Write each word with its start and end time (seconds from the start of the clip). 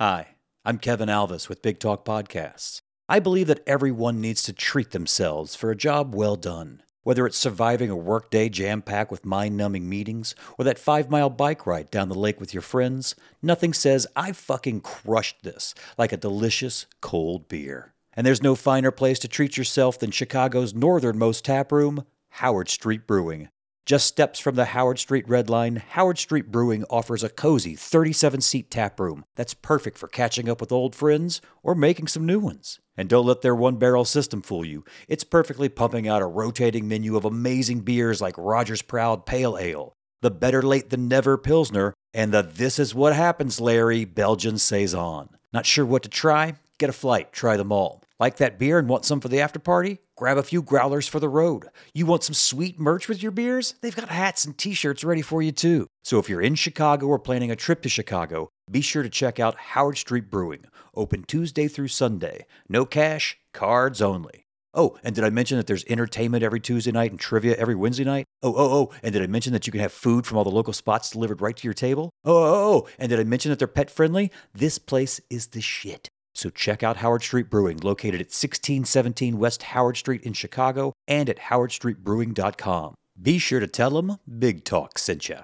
Hi, 0.00 0.36
I'm 0.64 0.78
Kevin 0.78 1.08
Alvis 1.08 1.48
with 1.48 1.60
Big 1.60 1.80
Talk 1.80 2.04
Podcasts. 2.04 2.82
I 3.08 3.18
believe 3.18 3.48
that 3.48 3.64
everyone 3.66 4.20
needs 4.20 4.44
to 4.44 4.52
treat 4.52 4.92
themselves 4.92 5.56
for 5.56 5.72
a 5.72 5.76
job 5.76 6.14
well 6.14 6.36
done. 6.36 6.84
Whether 7.02 7.26
it's 7.26 7.36
surviving 7.36 7.90
a 7.90 7.96
workday 7.96 8.48
jam 8.48 8.80
packed 8.80 9.10
with 9.10 9.24
mind 9.24 9.56
numbing 9.56 9.88
meetings 9.88 10.36
or 10.56 10.64
that 10.66 10.78
five 10.78 11.10
mile 11.10 11.30
bike 11.30 11.66
ride 11.66 11.90
down 11.90 12.08
the 12.08 12.14
lake 12.14 12.38
with 12.38 12.54
your 12.54 12.62
friends, 12.62 13.16
nothing 13.42 13.72
says, 13.72 14.06
I 14.14 14.30
fucking 14.30 14.82
crushed 14.82 15.42
this 15.42 15.74
like 15.98 16.12
a 16.12 16.16
delicious 16.16 16.86
cold 17.00 17.48
beer. 17.48 17.92
And 18.12 18.24
there's 18.24 18.40
no 18.40 18.54
finer 18.54 18.92
place 18.92 19.18
to 19.18 19.26
treat 19.26 19.56
yourself 19.56 19.98
than 19.98 20.12
Chicago's 20.12 20.74
northernmost 20.74 21.44
tap 21.44 21.72
room, 21.72 22.04
Howard 22.28 22.68
Street 22.68 23.08
Brewing. 23.08 23.48
Just 23.88 24.06
steps 24.06 24.38
from 24.38 24.54
the 24.54 24.66
Howard 24.66 24.98
Street 24.98 25.26
Red 25.26 25.48
Line, 25.48 25.76
Howard 25.92 26.18
Street 26.18 26.50
Brewing 26.50 26.84
offers 26.90 27.24
a 27.24 27.30
cozy 27.30 27.74
37 27.74 28.42
seat 28.42 28.70
tap 28.70 29.00
room 29.00 29.24
that's 29.34 29.54
perfect 29.54 29.96
for 29.96 30.08
catching 30.08 30.46
up 30.46 30.60
with 30.60 30.70
old 30.70 30.94
friends 30.94 31.40
or 31.62 31.74
making 31.74 32.08
some 32.08 32.26
new 32.26 32.38
ones. 32.38 32.80
And 32.98 33.08
don't 33.08 33.24
let 33.24 33.40
their 33.40 33.54
one 33.54 33.76
barrel 33.76 34.04
system 34.04 34.42
fool 34.42 34.62
you. 34.62 34.84
It's 35.08 35.24
perfectly 35.24 35.70
pumping 35.70 36.06
out 36.06 36.20
a 36.20 36.26
rotating 36.26 36.86
menu 36.86 37.16
of 37.16 37.24
amazing 37.24 37.80
beers 37.80 38.20
like 38.20 38.36
Roger's 38.36 38.82
Proud 38.82 39.24
Pale 39.24 39.56
Ale, 39.56 39.94
the 40.20 40.30
Better 40.30 40.60
Late 40.60 40.90
Than 40.90 41.08
Never 41.08 41.38
Pilsner, 41.38 41.94
and 42.12 42.30
the 42.30 42.42
This 42.42 42.78
Is 42.78 42.94
What 42.94 43.16
Happens 43.16 43.58
Larry 43.58 44.04
Belgian 44.04 44.58
Saison. 44.58 45.30
Not 45.50 45.64
sure 45.64 45.86
what 45.86 46.02
to 46.02 46.10
try? 46.10 46.56
Get 46.76 46.90
a 46.90 46.92
flight, 46.92 47.32
try 47.32 47.56
them 47.56 47.72
all. 47.72 48.02
Like 48.20 48.38
that 48.38 48.58
beer 48.58 48.80
and 48.80 48.88
want 48.88 49.04
some 49.04 49.20
for 49.20 49.28
the 49.28 49.40
after 49.40 49.60
party? 49.60 49.98
Grab 50.16 50.38
a 50.38 50.42
few 50.42 50.60
growlers 50.60 51.06
for 51.06 51.20
the 51.20 51.28
road. 51.28 51.66
You 51.94 52.04
want 52.04 52.24
some 52.24 52.34
sweet 52.34 52.80
merch 52.80 53.08
with 53.08 53.22
your 53.22 53.30
beers? 53.30 53.74
They've 53.80 53.94
got 53.94 54.08
hats 54.08 54.44
and 54.44 54.58
t 54.58 54.74
shirts 54.74 55.04
ready 55.04 55.22
for 55.22 55.40
you 55.40 55.52
too. 55.52 55.86
So 56.02 56.18
if 56.18 56.28
you're 56.28 56.42
in 56.42 56.56
Chicago 56.56 57.06
or 57.06 57.20
planning 57.20 57.52
a 57.52 57.56
trip 57.56 57.80
to 57.82 57.88
Chicago, 57.88 58.48
be 58.68 58.80
sure 58.80 59.04
to 59.04 59.08
check 59.08 59.38
out 59.38 59.56
Howard 59.56 59.98
Street 59.98 60.30
Brewing, 60.30 60.64
open 60.96 61.22
Tuesday 61.22 61.68
through 61.68 61.88
Sunday. 61.88 62.44
No 62.68 62.84
cash, 62.84 63.38
cards 63.54 64.02
only. 64.02 64.46
Oh, 64.74 64.98
and 65.02 65.14
did 65.14 65.24
I 65.24 65.30
mention 65.30 65.56
that 65.56 65.66
there's 65.66 65.84
entertainment 65.88 66.42
every 66.42 66.60
Tuesday 66.60 66.92
night 66.92 67.12
and 67.12 67.20
trivia 67.20 67.54
every 67.54 67.74
Wednesday 67.74 68.04
night? 68.04 68.26
Oh, 68.42 68.54
oh, 68.54 68.72
oh, 68.72 68.94
and 69.02 69.12
did 69.12 69.22
I 69.22 69.26
mention 69.26 69.52
that 69.52 69.66
you 69.66 69.70
can 69.70 69.80
have 69.80 69.92
food 69.92 70.26
from 70.26 70.38
all 70.38 70.44
the 70.44 70.50
local 70.50 70.72
spots 70.72 71.10
delivered 71.10 71.40
right 71.40 71.56
to 71.56 71.66
your 71.66 71.74
table? 71.74 72.10
Oh, 72.24 72.36
oh, 72.36 72.76
oh, 72.76 72.88
and 72.98 73.08
did 73.08 73.20
I 73.20 73.24
mention 73.24 73.50
that 73.50 73.58
they're 73.58 73.68
pet 73.68 73.90
friendly? 73.90 74.30
This 74.52 74.78
place 74.78 75.20
is 75.30 75.48
the 75.48 75.60
shit. 75.60 76.07
So 76.38 76.50
check 76.50 76.84
out 76.84 76.98
Howard 76.98 77.24
Street 77.24 77.50
Brewing, 77.50 77.78
located 77.78 78.20
at 78.20 78.28
1617 78.28 79.40
West 79.40 79.64
Howard 79.64 79.96
Street 79.96 80.22
in 80.22 80.34
Chicago 80.34 80.92
and 81.08 81.28
at 81.28 81.36
howardstreetbrewing.com. 81.36 82.94
Be 83.20 83.38
sure 83.38 83.58
to 83.58 83.66
tell 83.66 83.90
them 83.90 84.18
Big 84.38 84.62
Talk 84.62 85.00
sent 85.00 85.28
you. 85.28 85.38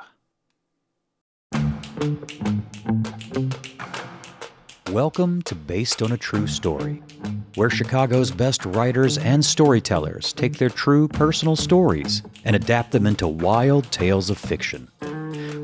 Welcome 4.93 5.43
to 5.43 5.57
Based 5.57 6.01
on 6.01 6.13
a 6.13 6.17
True 6.17 6.47
Story, 6.47 7.03
where 7.57 7.71
Chicago's 7.71 8.31
best 8.31 8.65
writers 8.65 9.19
and 9.19 9.45
storytellers 9.45 10.33
take 10.33 10.59
their 10.59 10.71
true 10.71 11.09
personal 11.09 11.57
stories 11.57 12.23
and 12.45 12.55
adapt 12.55 12.93
them 12.93 13.09
into 13.09 13.27
wild 13.27 13.91
tales 13.91 14.31
of 14.31 14.39
fiction. 14.39 14.89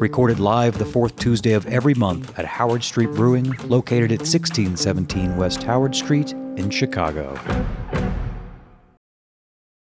Recorded 0.00 0.40
live 0.40 0.78
the 0.78 0.86
fourth 0.86 1.14
Tuesday 1.16 1.52
of 1.52 1.66
every 1.66 1.92
month 1.92 2.38
at 2.38 2.46
Howard 2.46 2.82
Street 2.82 3.10
Brewing, 3.10 3.52
located 3.64 4.10
at 4.10 4.20
1617 4.20 5.36
West 5.36 5.62
Howard 5.64 5.94
Street 5.94 6.32
in 6.32 6.70
Chicago. 6.70 7.38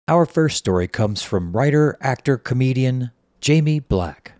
Our 0.09 0.25
first 0.25 0.57
story 0.57 0.89
comes 0.89 1.21
from 1.21 1.53
writer, 1.53 1.97
actor, 2.01 2.37
comedian 2.37 3.11
Jamie 3.39 3.79
Black. 3.79 4.33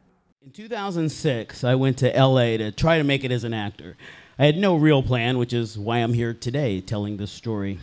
In 0.43 0.51
2006, 0.51 1.63
I 1.63 1.75
went 1.75 1.97
to 1.99 2.09
LA 2.09 2.57
to 2.57 2.73
try 2.73 2.97
to 2.97 3.05
make 3.05 3.23
it 3.23 3.31
as 3.31 3.45
an 3.45 3.53
actor. 3.53 3.95
I 4.37 4.47
had 4.47 4.57
no 4.57 4.75
real 4.75 5.01
plan, 5.01 5.37
which 5.37 5.53
is 5.53 5.77
why 5.77 5.99
I'm 5.99 6.11
here 6.11 6.33
today 6.33 6.81
telling 6.81 7.15
this 7.15 7.31
story. 7.31 7.79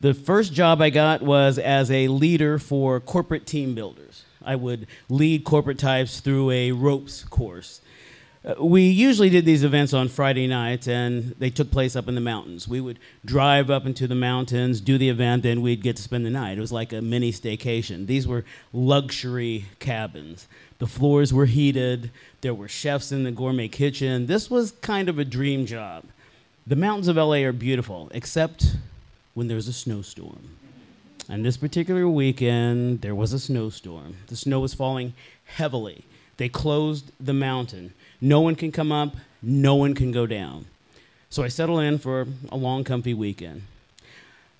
The 0.00 0.14
first 0.14 0.52
job 0.52 0.80
I 0.80 0.90
got 0.90 1.22
was 1.22 1.58
as 1.58 1.90
a 1.90 2.06
leader 2.06 2.60
for 2.60 3.00
corporate 3.00 3.44
team 3.44 3.74
builders. 3.74 4.22
I 4.48 4.56
would 4.56 4.86
lead 5.10 5.44
corporate 5.44 5.78
types 5.78 6.20
through 6.20 6.50
a 6.50 6.72
ropes 6.72 7.22
course. 7.22 7.82
Uh, 8.42 8.54
we 8.64 8.88
usually 8.88 9.28
did 9.28 9.44
these 9.44 9.62
events 9.62 9.92
on 9.92 10.08
Friday 10.08 10.46
nights, 10.46 10.88
and 10.88 11.34
they 11.38 11.50
took 11.50 11.70
place 11.70 11.94
up 11.94 12.08
in 12.08 12.14
the 12.14 12.20
mountains. 12.22 12.66
We 12.66 12.80
would 12.80 12.98
drive 13.26 13.68
up 13.68 13.84
into 13.84 14.06
the 14.06 14.14
mountains, 14.14 14.80
do 14.80 14.96
the 14.96 15.10
event, 15.10 15.42
then 15.42 15.60
we'd 15.60 15.82
get 15.82 15.96
to 15.96 16.02
spend 16.02 16.24
the 16.24 16.30
night. 16.30 16.56
It 16.56 16.62
was 16.62 16.72
like 16.72 16.94
a 16.94 17.02
mini 17.02 17.30
staycation. 17.30 18.06
These 18.06 18.26
were 18.26 18.46
luxury 18.72 19.66
cabins. 19.80 20.48
The 20.78 20.86
floors 20.86 21.34
were 21.34 21.46
heated, 21.46 22.10
there 22.40 22.54
were 22.54 22.68
chefs 22.68 23.12
in 23.12 23.24
the 23.24 23.32
gourmet 23.32 23.68
kitchen. 23.68 24.26
This 24.26 24.48
was 24.48 24.70
kind 24.80 25.10
of 25.10 25.18
a 25.18 25.26
dream 25.26 25.66
job. 25.66 26.04
The 26.66 26.76
mountains 26.76 27.08
of 27.08 27.16
LA 27.16 27.42
are 27.44 27.52
beautiful, 27.52 28.10
except 28.14 28.76
when 29.34 29.48
there's 29.48 29.68
a 29.68 29.74
snowstorm. 29.74 30.56
And 31.28 31.44
this 31.44 31.58
particular 31.58 32.08
weekend, 32.08 33.02
there 33.02 33.14
was 33.14 33.34
a 33.34 33.38
snowstorm. 33.38 34.16
The 34.28 34.36
snow 34.36 34.60
was 34.60 34.72
falling 34.72 35.12
heavily. 35.44 36.04
They 36.38 36.48
closed 36.48 37.12
the 37.20 37.34
mountain. 37.34 37.92
No 38.20 38.40
one 38.40 38.54
can 38.54 38.72
come 38.72 38.90
up, 38.90 39.16
no 39.42 39.74
one 39.74 39.94
can 39.94 40.10
go 40.10 40.26
down. 40.26 40.66
So 41.28 41.42
I 41.42 41.48
settle 41.48 41.78
in 41.78 41.98
for 41.98 42.26
a 42.50 42.56
long, 42.56 42.82
comfy 42.82 43.12
weekend. 43.12 43.62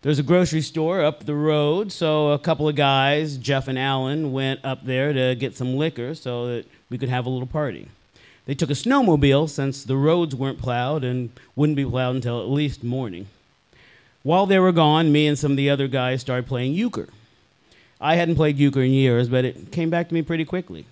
There's 0.02 0.18
a 0.18 0.22
grocery 0.22 0.60
store 0.60 1.02
up 1.02 1.24
the 1.24 1.34
road, 1.34 1.90
so 1.90 2.28
a 2.32 2.38
couple 2.38 2.68
of 2.68 2.76
guys, 2.76 3.36
Jeff 3.38 3.66
and 3.66 3.78
Alan, 3.78 4.32
went 4.32 4.64
up 4.64 4.84
there 4.84 5.12
to 5.12 5.34
get 5.34 5.56
some 5.56 5.76
liquor 5.76 6.14
so 6.14 6.46
that 6.48 6.66
we 6.90 6.98
could 6.98 7.08
have 7.08 7.26
a 7.26 7.30
little 7.30 7.48
party. 7.48 7.88
They 8.44 8.54
took 8.54 8.70
a 8.70 8.74
snowmobile 8.74 9.48
since 9.48 9.82
the 9.82 9.96
roads 9.96 10.34
weren't 10.34 10.60
plowed 10.60 11.02
and 11.02 11.30
wouldn't 11.56 11.76
be 11.76 11.84
plowed 11.84 12.16
until 12.16 12.40
at 12.40 12.48
least 12.48 12.84
morning. 12.84 13.26
While 14.22 14.46
they 14.46 14.58
were 14.58 14.72
gone, 14.72 15.12
me 15.12 15.26
and 15.26 15.38
some 15.38 15.52
of 15.52 15.56
the 15.56 15.70
other 15.70 15.88
guys 15.88 16.20
started 16.20 16.46
playing 16.46 16.74
euchre. 16.74 17.08
I 18.00 18.16
hadn't 18.16 18.36
played 18.36 18.58
euchre 18.58 18.82
in 18.82 18.92
years, 18.92 19.28
but 19.28 19.44
it 19.44 19.72
came 19.72 19.90
back 19.90 20.08
to 20.08 20.14
me 20.14 20.22
pretty 20.22 20.44
quickly. 20.44 20.86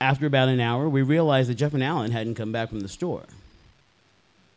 After 0.00 0.26
about 0.26 0.48
an 0.48 0.60
hour, 0.60 0.88
we 0.88 1.02
realized 1.02 1.48
that 1.48 1.54
Jeff 1.54 1.74
and 1.74 1.82
Alan 1.82 2.10
hadn't 2.10 2.34
come 2.34 2.52
back 2.52 2.70
from 2.70 2.80
the 2.80 2.88
store. 2.88 3.24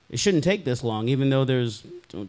It 0.10 0.20
shouldn't 0.20 0.44
take 0.44 0.66
this 0.66 0.84
long, 0.84 1.08
even 1.08 1.30
though 1.30 1.46
there's 1.46 1.84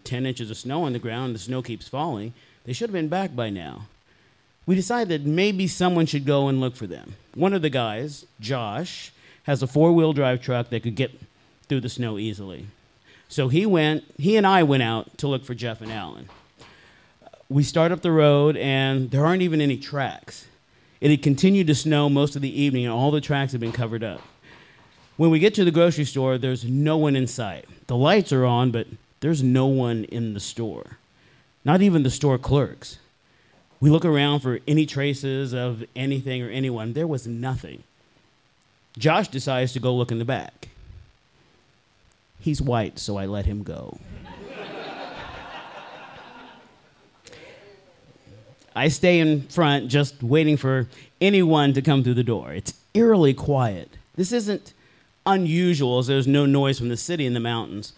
10 0.05 0.27
inches 0.27 0.50
of 0.50 0.56
snow 0.56 0.83
on 0.83 0.93
the 0.93 0.99
ground 0.99 1.27
and 1.27 1.34
the 1.34 1.41
snow 1.41 1.62
keeps 1.62 1.89
falling. 1.89 2.33
They 2.65 2.72
should 2.72 2.91
have 2.91 2.95
been 2.95 3.09
back 3.09 3.34
by 3.34 3.50
now. 3.50 3.87
We 4.66 4.75
decided 4.75 5.09
that 5.09 5.28
maybe 5.28 5.66
someone 5.66 6.06
should 6.06 6.25
go 6.25 6.49
and 6.49 6.61
look 6.61 6.75
for 6.75 6.87
them. 6.87 7.15
One 7.34 7.55
of 7.55 7.62
the 7.62 7.71
guys, 7.71 8.27
Josh, 8.41 9.12
has 9.45 9.62
a 9.62 9.66
four 9.66 9.93
wheel 9.93 10.12
drive 10.12 10.43
truck 10.43 10.71
that 10.71 10.83
could 10.83 10.97
get 10.97 11.12
through 11.69 11.81
the 11.81 11.89
snow 11.89 12.19
easily. 12.19 12.66
So 13.29 13.49
he 13.49 13.67
went, 13.67 14.05
he 14.19 14.37
and 14.37 14.47
I 14.47 14.63
went 14.63 14.83
out 14.83 15.19
to 15.19 15.29
look 15.29 15.45
for 15.45 15.55
Jeff 15.55 15.81
and 15.81 15.93
Alan. 15.93 16.29
We 17.49 17.63
start 17.63 17.93
up 17.93 18.03
the 18.03 18.13
road, 18.13 18.57
and 18.57 19.11
there 19.11 19.25
aren't 19.25 19.43
even 19.43 19.61
any 19.61 19.77
tracks. 19.77 20.47
It 21.01 21.11
had 21.11 21.23
continued 21.23 21.67
to 21.69 21.75
snow 21.75 22.09
most 22.09 22.37
of 22.37 22.43
the 22.43 22.61
evening, 22.61 22.85
and 22.85 22.93
all 22.93 23.11
the 23.11 23.21
tracks 23.21 23.53
had 23.53 23.61
been 23.61 23.73
covered 23.73 24.03
up. 24.03 24.21
When 25.17 25.31
we 25.31 25.39
get 25.39 25.55
to 25.55 25.65
the 25.65 25.71
grocery 25.71 26.05
store, 26.05 26.39
there's 26.39 26.65
no 26.65 26.97
one 26.97 27.17
in 27.17 27.27
sight. 27.27 27.67
The 27.87 27.97
lights 27.97 28.33
are 28.33 28.45
on, 28.45 28.71
but 28.71 28.87
there's 29.21 29.43
no 29.43 29.67
one 29.67 30.05
in 30.05 30.35
the 30.35 30.41
store, 30.41 30.99
not 31.65 31.83
even 31.83 32.03
the 32.03 32.11
store 32.11 32.39
clerks. 32.39 32.99
We 33.81 33.91
look 33.91 34.05
around 34.05 34.41
for 34.41 34.61
any 34.67 34.87
traces 34.87 35.53
of 35.53 35.85
anything 35.95 36.43
or 36.43 36.51
anyone. 36.51 36.93
There 36.93 37.07
was 37.07 37.27
nothing. 37.27 37.83
Josh 38.99 39.29
decides 39.29 39.73
to 39.73 39.81
go 39.81 39.95
look 39.95 40.11
in 40.11 40.19
the 40.19 40.25
back. 40.25 40.69
He's 42.47 42.62
white, 42.62 43.01
so 43.01 43.17
I 43.17 43.27
let 43.27 43.45
him 43.45 43.65
go. 43.65 43.99
I 48.73 48.87
stay 48.87 49.19
in 49.19 49.43
front 49.49 49.89
just 49.89 50.23
waiting 50.23 50.57
for 50.57 50.87
anyone 51.21 51.73
to 51.73 51.83
come 51.83 52.05
through 52.05 52.15
the 52.15 52.23
door. 52.23 52.53
It's 52.53 52.73
eerily 52.95 53.34
quiet. 53.34 53.91
This 54.15 54.31
isn't 54.31 54.75
unusual 55.27 55.99
as 55.99 56.07
there's 56.07 56.29
no 56.29 56.47
noise 56.47 56.79
from 56.79 56.89
the 56.89 56.97
city 56.97 57.27
in 57.27 57.34
the 57.34 57.41
mountains. 57.41 57.95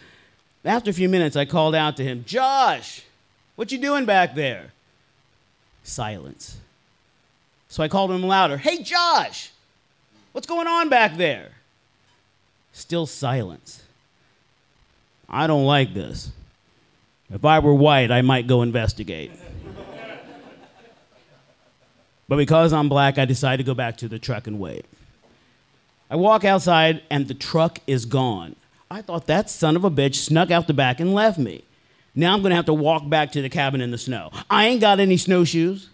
After 0.64 0.88
a 0.88 0.94
few 0.94 1.10
minutes, 1.10 1.36
I 1.36 1.44
called 1.44 1.74
out 1.74 1.98
to 1.98 2.02
him, 2.02 2.24
Josh, 2.26 3.02
what 3.54 3.70
you 3.70 3.76
doing 3.76 4.06
back 4.06 4.34
there? 4.34 4.72
Silence. 5.82 6.56
So 7.68 7.82
I 7.82 7.88
called 7.88 8.10
him 8.12 8.22
louder, 8.22 8.56
Hey, 8.56 8.82
Josh, 8.82 9.50
what's 10.32 10.46
going 10.46 10.66
on 10.66 10.88
back 10.88 11.18
there? 11.18 11.50
Still 12.72 13.04
silence. 13.04 13.82
I 15.28 15.46
don't 15.46 15.66
like 15.66 15.94
this. 15.94 16.30
If 17.30 17.44
I 17.44 17.58
were 17.58 17.74
white, 17.74 18.10
I 18.10 18.22
might 18.22 18.46
go 18.46 18.62
investigate. 18.62 19.30
But 22.28 22.36
because 22.36 22.72
I'm 22.72 22.88
black, 22.88 23.18
I 23.18 23.24
decide 23.24 23.56
to 23.56 23.64
go 23.64 23.74
back 23.74 23.96
to 23.98 24.08
the 24.08 24.18
truck 24.18 24.46
and 24.46 24.58
wait. 24.58 24.84
I 26.10 26.16
walk 26.16 26.44
outside 26.44 27.02
and 27.10 27.28
the 27.28 27.34
truck 27.34 27.80
is 27.86 28.04
gone. 28.04 28.56
I 28.90 29.02
thought 29.02 29.26
that 29.26 29.50
son 29.50 29.76
of 29.76 29.84
a 29.84 29.90
bitch 29.90 30.14
snuck 30.14 30.50
out 30.50 30.66
the 30.66 30.74
back 30.74 31.00
and 31.00 31.12
left 31.12 31.38
me. 31.38 31.64
Now 32.14 32.34
I'm 32.34 32.42
gonna 32.42 32.54
have 32.54 32.66
to 32.66 32.74
walk 32.74 33.08
back 33.08 33.32
to 33.32 33.42
the 33.42 33.50
cabin 33.50 33.80
in 33.80 33.90
the 33.90 33.98
snow. 33.98 34.30
I 34.48 34.66
ain't 34.66 34.80
got 34.80 35.00
any 35.00 35.18
snowshoes. 35.18 35.90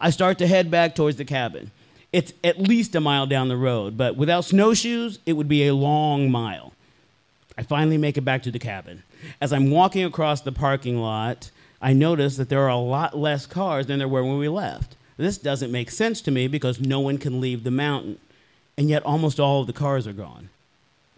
I 0.00 0.10
start 0.10 0.38
to 0.38 0.46
head 0.46 0.70
back 0.70 0.94
towards 0.94 1.16
the 1.16 1.24
cabin. 1.24 1.72
It's 2.12 2.32
at 2.44 2.58
least 2.58 2.94
a 2.94 3.00
mile 3.00 3.26
down 3.26 3.48
the 3.48 3.56
road, 3.56 3.96
but 3.96 4.16
without 4.16 4.44
snowshoes, 4.44 5.18
it 5.26 5.34
would 5.34 5.48
be 5.48 5.66
a 5.66 5.74
long 5.74 6.30
mile. 6.30 6.72
I 7.58 7.62
finally 7.62 7.98
make 7.98 8.16
it 8.16 8.24
back 8.24 8.44
to 8.44 8.52
the 8.52 8.60
cabin. 8.60 9.02
As 9.40 9.52
I'm 9.52 9.68
walking 9.68 10.04
across 10.04 10.40
the 10.40 10.52
parking 10.52 10.96
lot, 10.98 11.50
I 11.82 11.92
notice 11.92 12.36
that 12.36 12.48
there 12.48 12.62
are 12.62 12.68
a 12.68 12.76
lot 12.76 13.18
less 13.18 13.46
cars 13.46 13.86
than 13.86 13.98
there 13.98 14.06
were 14.06 14.22
when 14.22 14.38
we 14.38 14.48
left. 14.48 14.94
This 15.16 15.38
doesn't 15.38 15.72
make 15.72 15.90
sense 15.90 16.20
to 16.20 16.30
me 16.30 16.46
because 16.46 16.80
no 16.80 17.00
one 17.00 17.18
can 17.18 17.40
leave 17.40 17.64
the 17.64 17.72
mountain, 17.72 18.20
and 18.76 18.88
yet 18.88 19.04
almost 19.04 19.40
all 19.40 19.60
of 19.60 19.66
the 19.66 19.72
cars 19.72 20.06
are 20.06 20.12
gone. 20.12 20.50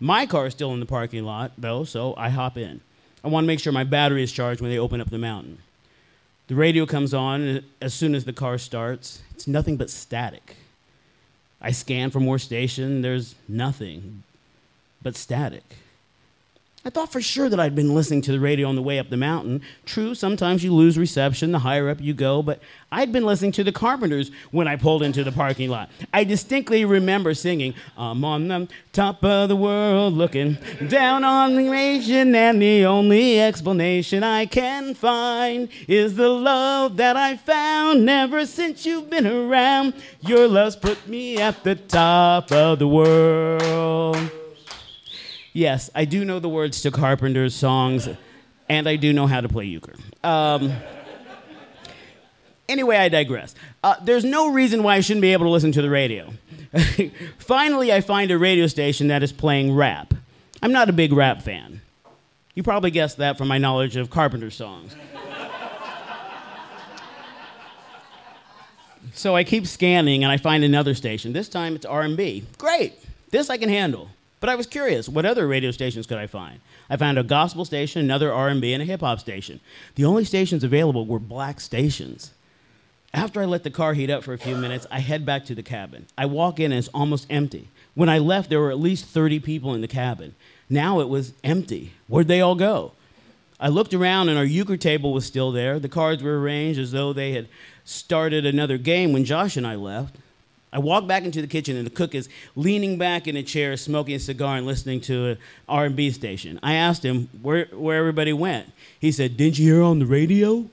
My 0.01 0.25
car 0.25 0.47
is 0.47 0.55
still 0.55 0.73
in 0.73 0.81
the 0.81 0.87
parking 0.87 1.25
lot, 1.25 1.53
though, 1.59 1.85
so 1.85 2.15
I 2.17 2.31
hop 2.31 2.57
in. 2.57 2.81
I 3.23 3.29
want 3.29 3.45
to 3.45 3.47
make 3.47 3.61
sure 3.61 3.71
my 3.71 3.85
battery 3.85 4.23
is 4.23 4.33
charged 4.33 4.63
when 4.63 4.71
they 4.71 4.79
open 4.79 5.03
up 5.03 5.11
the 5.11 5.19
mountain. 5.19 5.59
The 6.47 6.55
radio 6.55 6.87
comes 6.87 7.13
on 7.13 7.63
as 7.83 7.93
soon 7.93 8.15
as 8.15 8.25
the 8.25 8.33
car 8.33 8.57
starts. 8.57 9.21
It's 9.35 9.47
nothing 9.47 9.77
but 9.77 9.91
static. 9.91 10.57
I 11.61 11.71
scan 11.71 12.11
for 12.11 12.19
more 12.19 12.39
station, 12.39 13.03
there's 13.03 13.35
nothing 13.47 14.23
but 15.03 15.17
static. 15.17 15.65
I 16.83 16.89
thought 16.89 17.13
for 17.13 17.21
sure 17.21 17.51
that 17.51 17.61
I'd 17.61 17.75
been 17.75 17.95
listening 17.95 18.23
to 18.23 18.33
the 18.33 18.41
radio 18.41 18.67
on 18.67 18.75
the 18.75 18.81
way 18.81 18.99
up 18.99 19.11
the 19.11 19.17
mountain. 19.19 19.61
True, 19.85 20.15
sometimes 20.15 20.65
you 20.65 20.75
lose 20.75 20.97
reception 20.97 21.53
the 21.53 21.59
higher 21.59 21.91
up 21.91 22.01
you 22.01 22.15
go, 22.15 22.43
but 22.43 22.63
I'd 22.91 23.13
been 23.13 23.27
listening 23.27 23.53
to 23.53 23.65
the 23.65 23.71
Carpenters 23.71 24.31
when 24.51 24.67
I 24.67 24.77
pulled 24.77 25.03
into 25.03 25.23
the 25.23 25.31
parking 25.31 25.69
lot. 25.69 25.91
I 26.15 26.25
distinctly 26.25 26.87
remember 26.87 27.35
singing, 27.35 27.75
I'm 27.99 28.25
on 28.25 28.49
the 28.49 28.67
top 28.95 29.23
of 29.23 29.51
the 29.51 29.57
world 29.57 30.15
looking 30.15 30.57
down 30.89 31.23
on 31.23 31.55
the 31.55 31.65
nation, 31.65 32.35
and 32.35 32.63
the 32.63 32.87
only 32.87 33.39
explanation 33.39 34.25
I 34.25 34.47
can 34.47 34.95
find 34.95 35.69
is 35.87 36.17
the 36.17 36.31
love 36.31 36.97
that 36.97 37.15
I 37.15 37.37
found 37.37 38.09
ever 38.09 38.47
since 38.47 38.87
you've 38.87 39.11
been 39.11 39.27
around. 39.27 39.93
Your 40.23 40.49
love's 40.49 40.77
put 40.77 41.07
me 41.07 41.37
at 41.37 41.63
the 41.63 41.75
top 41.75 42.51
of 42.51 42.79
the 42.79 42.89
world. 42.89 44.31
Yes, 45.53 45.91
I 45.95 46.05
do 46.05 46.25
know 46.25 46.39
the 46.39 46.49
words 46.49 46.83
to 46.83 46.91
Carpenter's 46.91 47.55
songs, 47.55 48.09
and 48.69 48.89
I 48.89 48.97
do 48.97 49.13
know 49.13 49.27
how 49.27 49.41
to 49.41 49.49
play 49.49 49.65
euchre. 49.65 49.95
Um, 50.23 50.73
anyway, 52.69 52.97
I 52.97 53.09
digress. 53.09 53.55
Uh, 53.83 53.97
there's 54.03 54.25
no 54.25 54.53
reason 54.53 54.83
why 54.83 54.97
I 54.97 55.01
shouldn't 55.01 55.23
be 55.23 55.33
able 55.33 55.47
to 55.47 55.51
listen 55.51 55.73
to 55.73 55.83
the 55.83 55.91
radio. 55.91 56.33
Finally, 57.39 57.93
I 57.93 58.01
find 58.01 58.31
a 58.31 58.39
radio 58.39 58.69
station 58.69 59.09
that 59.09 59.25
is 59.25 59.33
playing 59.33 59.75
rap. 59.75 60.15
I'm 60.63 60.73
not 60.73 60.89
a 60.89 60.93
big 60.93 61.13
rap 61.13 61.43
fan. 61.43 61.81
You 62.55 62.63
probably 62.63 62.91
guessed 62.93 63.17
that 63.17 63.39
from 63.39 63.49
my 63.49 63.59
knowledge 63.59 63.97
of 63.97 64.11
Carpenter 64.11 64.51
songs. 64.51 64.95
so 69.15 69.35
I 69.35 69.43
keep 69.43 69.67
scanning 69.67 70.23
and 70.23 70.33
I 70.33 70.37
find 70.37 70.63
another 70.63 70.95
station. 70.95 71.33
This 71.33 71.49
time 71.49 71.75
it's 71.75 71.87
R&B. 71.87 72.45
Great. 72.59 72.95
This 73.31 73.51
I 73.51 73.57
can 73.57 73.69
handle. 73.69 74.11
But 74.41 74.49
I 74.49 74.55
was 74.55 74.67
curious, 74.67 75.09
what 75.09 75.27
other 75.27 75.47
radio 75.47 75.71
stations 75.71 76.07
could 76.07 76.19
I 76.19 76.27
find? 76.27 76.61
I 76.89 76.97
found 76.97 77.19
a 77.19 77.23
gospel 77.23 77.67
station, 77.67 78.01
another 78.01 78.33
R&B, 78.33 78.73
and 78.73 78.83
a 78.83 78.87
hip 78.87 79.01
hop 79.01 79.21
station. 79.21 79.61
The 79.97 80.07
only 80.07 80.25
stations 80.25 80.65
available 80.65 81.05
were 81.05 81.19
black 81.19 81.61
stations. 81.61 82.33
After 83.13 83.43
I 83.43 83.45
let 83.45 83.65
the 83.65 83.71
car 83.71 83.93
heat 83.95 84.09
up 84.09 84.25
for 84.25 84.33
a 84.33 84.39
few 84.39 84.57
minutes, 84.57 84.87
I 84.91 85.01
head 85.01 85.27
back 85.27 85.45
to 85.47 85.55
the 85.55 85.63
cabin. 85.63 86.07
I 86.17 86.27
walk 86.27 86.59
in 86.59 86.73
and 86.73 86.79
it's 86.79 86.89
almost 86.89 87.27
empty. 87.29 87.69
When 87.95 88.09
I 88.09 88.19
left, 88.19 88.49
there 88.49 88.61
were 88.61 88.71
at 88.71 88.79
least 88.79 89.05
30 89.07 89.41
people 89.41 89.75
in 89.75 89.81
the 89.83 89.89
cabin. 89.89 90.35
Now 90.71 91.01
it 91.01 91.09
was 91.09 91.33
empty. 91.45 91.93
Where'd 92.07 92.29
they 92.29 92.41
all 92.41 92.55
go? 92.55 92.93
I 93.59 93.69
looked 93.69 93.93
around 93.93 94.31
and 94.31 94.39
our 94.39 94.45
euchre 94.45 94.79
table 94.79 95.13
was 95.13 95.27
still 95.27 95.53
there. 95.53 95.79
The 95.79 95.89
cards 95.89 96.23
were 96.23 96.41
arranged 96.41 96.79
as 96.79 96.93
though 96.93 97.13
they 97.13 97.33
had 97.33 97.49
started 97.85 98.47
another 98.47 98.79
game 98.79 99.13
when 99.13 99.25
Josh 99.25 99.57
and 99.57 99.67
I 99.67 99.75
left. 99.75 100.17
I 100.73 100.79
walk 100.79 101.09
back 101.09 101.25
into 101.25 101.41
the 101.41 101.49
kitchen 101.49 101.77
and 101.77 101.85
the 101.85 101.91
cook 101.91 102.15
is 102.15 102.29
leaning 102.55 102.97
back 102.97 103.27
in 103.27 103.37
a 103.37 103.43
chair, 103.43 103.77
smoking 103.77 104.15
a 104.15 104.21
cigar 104.21 104.57
and 104.57 104.67
listening 104.67 105.01
to 105.03 105.31
an 105.31 105.39
R&B 105.69 106.13
station. 106.13 106.61
I 106.63 106.75
asked 106.75 107.05
him 107.05 107.29
where, 107.43 107.65
where 107.73 107.99
everybody 107.99 108.33
went. 108.33 108.73
He 109.01 109.11
said, 109.11 109.37
"Didn't 109.37 109.59
you 109.59 109.73
hear 109.73 109.83
on 109.83 109.99
the 109.99 110.07
radio? 110.07 110.71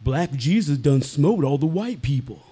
Black 0.00 0.32
Jesus 0.32 0.78
done 0.78 1.02
smoked 1.02 1.42
all 1.44 1.58
the 1.58 1.66
white 1.66 2.02
people." 2.02 2.46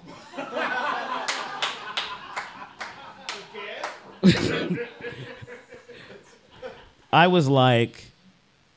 I 7.12 7.26
was 7.26 7.48
like, 7.48 8.10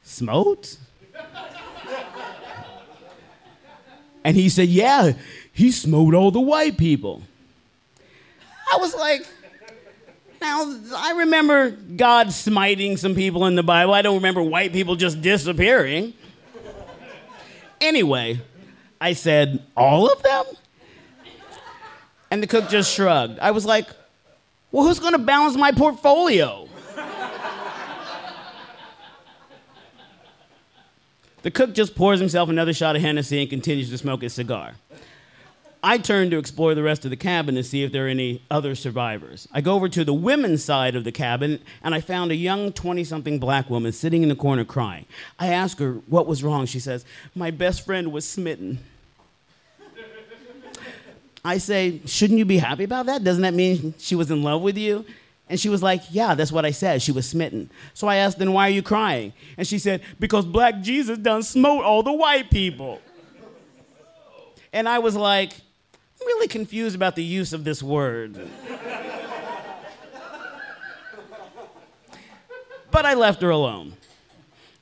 "Smoked?" 0.04 0.78
And 4.24 4.38
he 4.38 4.50
said, 4.50 4.70
"Yeah, 4.70 5.14
he 5.52 5.72
smoked 5.72 6.14
all 6.14 6.32
the 6.32 6.40
white 6.40 6.78
people." 6.78 7.24
I 8.72 8.78
was 8.78 8.96
like, 8.96 9.28
now, 10.44 10.76
I 10.98 11.14
remember 11.20 11.72
God 11.72 12.34
smiting 12.34 12.98
some 12.98 13.16
people 13.16 13.46
in 13.46 13.56
the 13.56 13.64
Bible. 13.64 13.94
I 13.94 14.02
don't 14.02 14.16
remember 14.16 14.44
white 14.44 14.74
people 14.74 14.98
just 14.98 15.22
disappearing. 15.22 16.14
Anyway, 17.80 18.42
I 19.00 19.14
said, 19.14 19.64
all 19.78 20.12
of 20.12 20.22
them? 20.22 20.44
And 22.30 22.44
the 22.44 22.48
cook 22.48 22.68
just 22.68 22.94
shrugged. 22.94 23.40
I 23.40 23.52
was 23.52 23.66
like, 23.66 23.88
well, 24.72 24.86
who's 24.86 25.00
going 25.00 25.14
to 25.14 25.20
balance 25.20 25.56
my 25.56 25.72
portfolio? 25.72 26.68
the 31.44 31.52
cook 31.52 31.74
just 31.74 31.96
pours 31.96 32.20
himself 32.20 32.50
another 32.50 32.74
shot 32.74 32.96
of 32.96 33.02
Hennessy 33.02 33.40
and 33.40 33.50
continues 33.50 33.90
to 33.92 33.98
smoke 33.98 34.24
his 34.24 34.34
cigar. 34.34 34.74
I 35.86 35.98
turn 35.98 36.30
to 36.30 36.38
explore 36.38 36.74
the 36.74 36.82
rest 36.82 37.04
of 37.04 37.12
the 37.12 37.18
cabin 37.18 37.56
to 37.56 37.64
see 37.64 37.84
if 37.84 37.92
there 37.92 38.06
are 38.06 38.10
any 38.10 38.42
other 38.50 38.74
survivors. 38.74 39.50
I 39.52 39.60
go 39.60 39.74
over 39.74 39.90
to 39.90 40.06
the 40.06 40.14
women's 40.14 40.64
side 40.64 40.96
of 40.96 41.04
the 41.04 41.12
cabin 41.12 41.60
and 41.84 41.94
I 41.94 42.00
found 42.00 42.32
a 42.32 42.36
young 42.36 42.72
20 42.72 43.04
something 43.04 43.38
black 43.38 43.70
woman 43.70 43.92
sitting 43.92 44.24
in 44.24 44.30
the 44.30 44.36
corner 44.36 44.64
crying. 44.64 45.06
I 45.38 45.48
ask 45.48 45.80
her 45.80 45.96
what 46.08 46.26
was 46.26 46.42
wrong. 46.42 46.68
She 46.68 46.80
says, 46.80 47.04
My 47.36 47.52
best 47.52 47.86
friend 47.86 48.14
was 48.14 48.26
smitten. 48.26 48.80
I 51.44 51.58
say, 51.58 52.00
Shouldn't 52.06 52.40
you 52.40 52.46
be 52.46 52.60
happy 52.60 52.86
about 52.86 53.08
that? 53.08 53.26
Doesn't 53.26 53.42
that 53.42 53.54
mean 53.54 53.94
she 53.98 54.16
was 54.16 54.32
in 54.32 54.42
love 54.42 54.62
with 54.62 54.78
you? 54.78 55.04
And 55.50 55.60
she 55.60 55.68
was 55.68 55.84
like, 55.84 56.02
Yeah, 56.12 56.34
that's 56.34 56.54
what 56.54 56.64
I 56.64 56.72
said. 56.72 57.02
She 57.02 57.12
was 57.12 57.28
smitten. 57.28 57.70
So 57.94 58.08
I 58.08 58.16
asked, 58.16 58.40
Then 58.40 58.54
why 58.54 58.68
are 58.68 58.74
you 58.74 58.84
crying? 58.84 59.34
And 59.58 59.68
she 59.68 59.80
said, 59.80 60.02
Because 60.18 60.46
black 60.46 60.80
Jesus 60.80 61.18
done 61.18 61.44
smote 61.44 61.84
all 61.84 62.04
the 62.04 62.14
white 62.14 62.50
people. 62.50 63.02
And 64.72 64.88
I 64.88 65.00
was 65.00 65.18
like, 65.18 65.52
really 66.26 66.48
confused 66.48 66.96
about 66.96 67.16
the 67.16 67.24
use 67.24 67.54
of 67.54 67.64
this 67.64 67.82
word. 67.84 68.50
but 72.92 73.06
I 73.06 73.14
left 73.14 73.42
her 73.42 73.50
alone. 73.50 73.94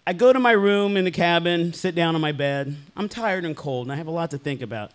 I 0.05 0.13
go 0.13 0.33
to 0.33 0.39
my 0.39 0.51
room 0.51 0.97
in 0.97 1.05
the 1.05 1.11
cabin, 1.11 1.73
sit 1.73 1.93
down 1.93 2.15
on 2.15 2.21
my 2.21 2.31
bed. 2.31 2.75
I'm 2.97 3.07
tired 3.07 3.45
and 3.45 3.55
cold, 3.55 3.85
and 3.85 3.93
I 3.93 3.95
have 3.95 4.07
a 4.07 4.11
lot 4.11 4.31
to 4.31 4.37
think 4.37 4.61
about. 4.61 4.91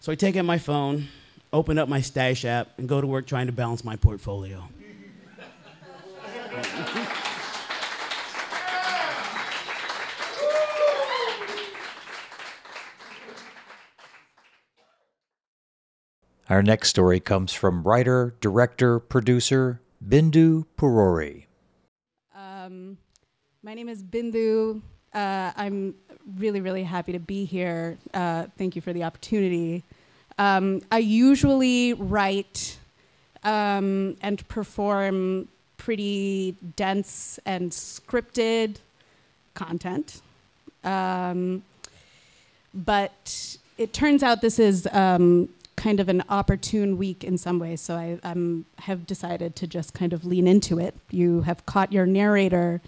So 0.00 0.10
I 0.10 0.14
take 0.14 0.36
out 0.36 0.44
my 0.44 0.58
phone, 0.58 1.08
open 1.52 1.78
up 1.78 1.88
my 1.88 2.00
stash 2.00 2.44
app, 2.44 2.78
and 2.78 2.88
go 2.88 3.00
to 3.00 3.06
work 3.06 3.26
trying 3.26 3.46
to 3.46 3.52
balance 3.52 3.84
my 3.84 3.96
portfolio. 3.96 4.68
Our 16.48 16.62
next 16.62 16.90
story 16.90 17.18
comes 17.18 17.52
from 17.52 17.82
writer, 17.82 18.34
director, 18.40 19.00
producer 19.00 19.80
Bindu 20.08 20.64
Poroori. 20.78 21.46
Um, 22.36 22.98
my 23.64 23.74
name 23.74 23.88
is 23.88 24.00
Bindu. 24.00 24.80
Uh, 25.12 25.50
I'm 25.56 25.96
really, 26.38 26.60
really 26.60 26.84
happy 26.84 27.10
to 27.10 27.18
be 27.18 27.44
here. 27.44 27.98
Uh, 28.14 28.46
thank 28.56 28.76
you 28.76 28.82
for 28.82 28.92
the 28.92 29.02
opportunity. 29.02 29.82
Um, 30.38 30.82
I 30.92 30.98
usually 30.98 31.94
write 31.94 32.78
um, 33.42 34.16
and 34.22 34.46
perform 34.46 35.48
pretty 35.78 36.56
dense 36.76 37.40
and 37.44 37.72
scripted 37.72 38.76
content. 39.54 40.20
Um, 40.84 41.64
but 42.72 43.56
it 43.78 43.92
turns 43.92 44.22
out 44.22 44.42
this 44.42 44.60
is 44.60 44.86
um, 44.92 45.48
kind 45.76 46.00
of 46.00 46.08
an 46.08 46.22
opportune 46.28 46.96
week 46.96 47.22
in 47.22 47.38
some 47.38 47.58
ways, 47.58 47.80
so 47.80 47.94
I 47.94 48.18
um, 48.22 48.64
have 48.80 49.06
decided 49.06 49.54
to 49.56 49.66
just 49.66 49.94
kind 49.94 50.12
of 50.12 50.24
lean 50.24 50.46
into 50.46 50.78
it. 50.78 50.94
You 51.10 51.42
have 51.42 51.64
caught 51.66 51.92
your 51.92 52.06
narrator 52.06 52.80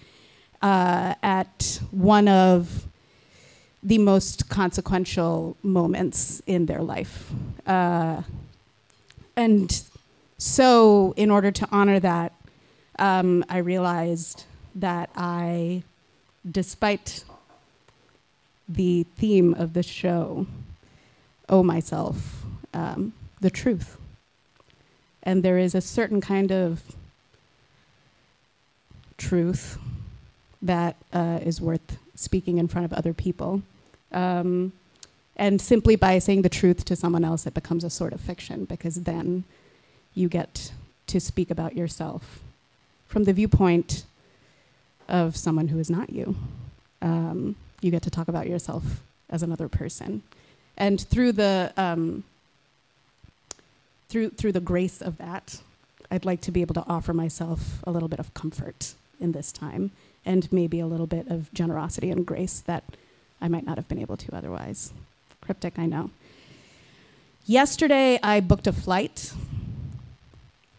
uh, 0.62 1.14
at 1.22 1.80
one 1.90 2.28
of 2.28 2.86
the 3.82 3.98
most 3.98 4.48
consequential 4.48 5.56
moments 5.62 6.42
in 6.46 6.66
their 6.66 6.82
life. 6.82 7.30
Uh, 7.66 8.22
and 9.36 9.82
so, 10.38 11.14
in 11.16 11.30
order 11.30 11.50
to 11.52 11.68
honor 11.70 12.00
that, 12.00 12.32
um, 12.98 13.44
I 13.48 13.58
realized 13.58 14.44
that 14.74 15.10
I, 15.14 15.84
despite 16.50 17.24
the 18.68 19.04
theme 19.16 19.54
of 19.54 19.74
the 19.74 19.82
show, 19.82 20.46
owe 21.48 21.62
myself 21.62 22.44
um, 22.74 23.12
the 23.40 23.50
truth. 23.50 23.96
And 25.22 25.42
there 25.42 25.58
is 25.58 25.74
a 25.74 25.80
certain 25.80 26.20
kind 26.20 26.52
of 26.52 26.82
truth 29.16 29.78
that 30.62 30.96
uh, 31.12 31.40
is 31.42 31.60
worth 31.60 31.98
speaking 32.14 32.58
in 32.58 32.68
front 32.68 32.84
of 32.84 32.92
other 32.92 33.12
people. 33.12 33.62
Um, 34.12 34.72
and 35.36 35.60
simply 35.60 35.94
by 35.96 36.18
saying 36.18 36.42
the 36.42 36.48
truth 36.48 36.84
to 36.86 36.96
someone 36.96 37.24
else, 37.24 37.46
it 37.46 37.54
becomes 37.54 37.84
a 37.84 37.90
sort 37.90 38.12
of 38.12 38.20
fiction 38.20 38.64
because 38.64 39.02
then 39.02 39.44
you 40.14 40.28
get 40.28 40.72
to 41.06 41.20
speak 41.20 41.50
about 41.50 41.76
yourself 41.76 42.40
from 43.06 43.24
the 43.24 43.32
viewpoint 43.32 44.04
of 45.08 45.36
someone 45.36 45.68
who 45.68 45.78
is 45.78 45.88
not 45.88 46.10
you. 46.10 46.36
Um, 47.00 47.56
you 47.80 47.90
get 47.90 48.02
to 48.02 48.10
talk 48.10 48.28
about 48.28 48.48
yourself 48.48 49.02
as 49.30 49.42
another 49.42 49.68
person, 49.68 50.22
and 50.76 51.00
through 51.00 51.32
the 51.32 51.72
um, 51.76 52.24
through 54.08 54.30
through 54.30 54.52
the 54.52 54.60
grace 54.60 55.00
of 55.02 55.18
that, 55.18 55.60
I'd 56.10 56.24
like 56.24 56.40
to 56.42 56.50
be 56.50 56.62
able 56.62 56.74
to 56.74 56.84
offer 56.86 57.12
myself 57.12 57.82
a 57.84 57.90
little 57.90 58.08
bit 58.08 58.18
of 58.18 58.32
comfort 58.34 58.94
in 59.20 59.32
this 59.32 59.52
time, 59.52 59.90
and 60.24 60.50
maybe 60.52 60.80
a 60.80 60.86
little 60.86 61.06
bit 61.06 61.28
of 61.28 61.52
generosity 61.52 62.10
and 62.10 62.26
grace 62.26 62.60
that 62.60 62.84
I 63.40 63.48
might 63.48 63.66
not 63.66 63.76
have 63.76 63.88
been 63.88 63.98
able 63.98 64.16
to 64.16 64.34
otherwise. 64.34 64.92
Cryptic, 65.40 65.78
I 65.78 65.86
know. 65.86 66.10
Yesterday, 67.46 68.18
I 68.22 68.40
booked 68.40 68.66
a 68.66 68.72
flight. 68.72 69.32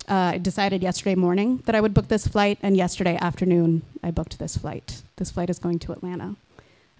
Uh, 0.07 0.33
I 0.33 0.37
decided 0.39 0.81
yesterday 0.81 1.15
morning 1.15 1.61
that 1.65 1.75
I 1.75 1.81
would 1.81 1.93
book 1.93 2.07
this 2.07 2.27
flight, 2.27 2.57
and 2.63 2.75
yesterday 2.75 3.17
afternoon, 3.17 3.83
I 4.03 4.11
booked 4.11 4.39
this 4.39 4.57
flight. 4.57 5.01
This 5.17 5.31
flight 5.31 5.49
is 5.49 5.59
going 5.59 5.79
to 5.79 5.91
Atlanta, 5.91 6.35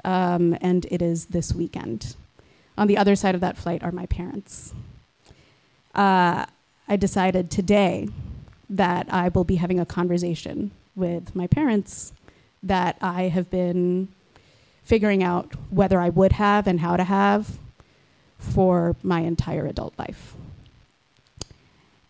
um, 0.03 0.57
and 0.61 0.85
it 0.91 1.01
is 1.01 1.25
this 1.25 1.53
weekend. 1.53 2.15
On 2.77 2.87
the 2.87 2.97
other 2.97 3.15
side 3.15 3.35
of 3.35 3.41
that 3.41 3.57
flight 3.57 3.83
are 3.83 3.91
my 3.91 4.05
parents. 4.05 4.73
Uh, 5.93 6.45
I 6.87 6.95
decided 6.95 7.51
today 7.51 8.09
that 8.69 9.07
I 9.11 9.29
will 9.29 9.43
be 9.43 9.55
having 9.55 9.79
a 9.79 9.85
conversation 9.85 10.71
with 10.95 11.35
my 11.35 11.47
parents 11.47 12.13
that 12.61 12.97
I 13.01 13.23
have 13.23 13.49
been 13.49 14.09
figuring 14.83 15.23
out 15.23 15.53
whether 15.69 15.99
I 15.99 16.09
would 16.09 16.33
have 16.33 16.67
and 16.67 16.79
how 16.79 16.97
to 16.97 17.03
have 17.03 17.59
for 18.37 18.95
my 19.03 19.21
entire 19.21 19.65
adult 19.65 19.93
life. 19.99 20.35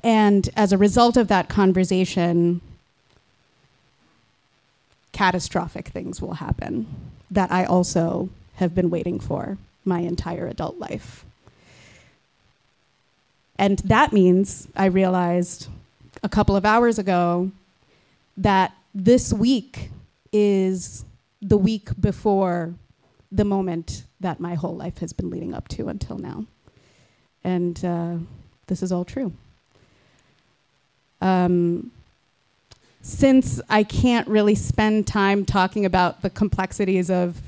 And 0.03 0.49
as 0.55 0.71
a 0.71 0.77
result 0.77 1.17
of 1.17 1.27
that 1.27 1.49
conversation, 1.49 2.61
catastrophic 5.11 5.89
things 5.89 6.21
will 6.21 6.35
happen 6.35 6.87
that 7.29 7.51
I 7.51 7.65
also 7.65 8.29
have 8.55 8.73
been 8.73 8.89
waiting 8.89 9.19
for 9.19 9.57
my 9.83 9.99
entire 9.99 10.47
adult 10.47 10.77
life. 10.77 11.25
And 13.59 13.79
that 13.79 14.13
means 14.13 14.69
I 14.73 14.85
realized 14.85 15.67
a 16.23 16.29
couple 16.29 16.55
of 16.55 16.65
hours 16.65 16.97
ago 16.97 17.51
that 18.37 18.73
this 18.95 19.33
week 19.33 19.89
is 20.31 21.03
the 21.41 21.57
week 21.57 21.89
before 21.99 22.73
the 23.33 23.43
moment 23.43 24.05
that 24.21 24.39
my 24.39 24.55
whole 24.55 24.77
life 24.77 24.99
has 24.99 25.11
been 25.11 25.29
leading 25.29 25.53
up 25.53 25.67
to 25.67 25.89
until 25.89 26.17
now. 26.17 26.45
And 27.43 27.83
uh, 27.83 28.15
this 28.67 28.81
is 28.81 28.93
all 28.93 29.03
true. 29.03 29.33
Um, 31.21 31.91
since 33.01 33.59
I 33.69 33.83
can't 33.83 34.27
really 34.29 34.55
spend 34.55 35.05
time 35.05 35.43
talking 35.43 35.83
about 35.83 36.21
the 36.21 36.29
complexities 36.29 37.11
of 37.11 37.41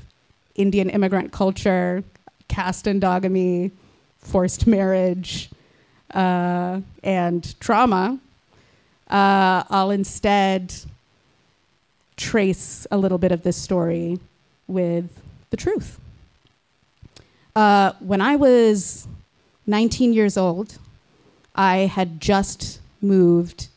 Indian 0.56 0.90
immigrant 0.90 1.32
culture, 1.32 2.04
caste 2.48 2.84
endogamy, 2.84 3.70
forced 4.18 4.66
marriage, 4.66 5.48
uh, 6.12 6.80
and 7.02 7.60
trauma, 7.60 8.18
uh, 9.08 9.64
I'll 9.68 9.90
instead 9.90 10.74
trace 12.16 12.86
a 12.90 12.96
little 12.96 13.18
bit 13.18 13.32
of 13.32 13.42
this 13.42 13.56
story 13.56 14.18
with 14.66 15.10
the 15.50 15.56
truth. 15.56 15.98
Uh, 17.54 17.92
when 18.00 18.20
I 18.20 18.36
was 18.36 19.06
19 19.66 20.12
years 20.12 20.36
old, 20.36 20.78
I 21.54 21.78
had 21.78 22.20
just 22.20 22.80
moved 23.00 23.68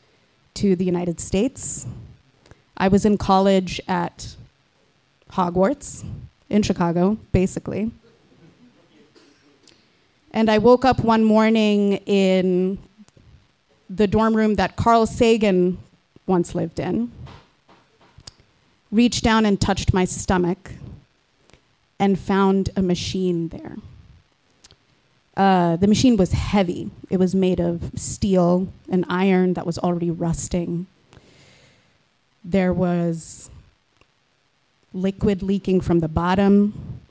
to 0.56 0.76
the 0.76 0.86
United 0.86 1.20
States. 1.20 1.86
I 2.78 2.88
was 2.88 3.06
in 3.06 3.18
college 3.18 3.82
at 3.88 4.36
Hogwarts 5.32 6.06
in 6.50 6.62
Chicago, 6.62 7.18
basically. 7.32 7.92
And 10.36 10.52
I 10.52 10.60
woke 10.60 10.86
up 10.86 11.00
one 11.00 11.24
morning 11.24 11.94
in 12.06 12.78
the 13.90 14.06
dorm 14.06 14.36
room 14.36 14.56
that 14.56 14.76
Carl 14.76 15.08
Sagan 15.08 15.80
once 16.28 16.54
lived 16.54 16.80
in 16.80 17.12
reached 18.92 19.24
down 19.24 19.46
and 19.46 19.60
touched 19.60 19.94
my 19.94 20.06
stomach 20.06 20.74
and 22.00 22.20
found 22.20 22.70
a 22.76 22.82
machine 22.82 23.50
there. 23.50 23.78
Uh, 25.38 25.76
the 25.76 25.88
machine 25.88 26.16
was 26.16 26.32
heavy. 26.32 26.92
It 27.10 27.18
was 27.18 27.34
made 27.34 27.60
of 27.60 27.92
steel 27.96 28.68
and 28.90 29.06
iron 29.10 29.54
that 29.54 29.66
was 29.66 29.78
already 29.78 30.12
rusting. 30.12 30.88
There 32.44 32.74
was 32.74 33.50
liquid 34.94 35.42
leaking 35.44 35.82
from 35.82 36.00
the 36.00 36.08
bottom. 36.08 37.02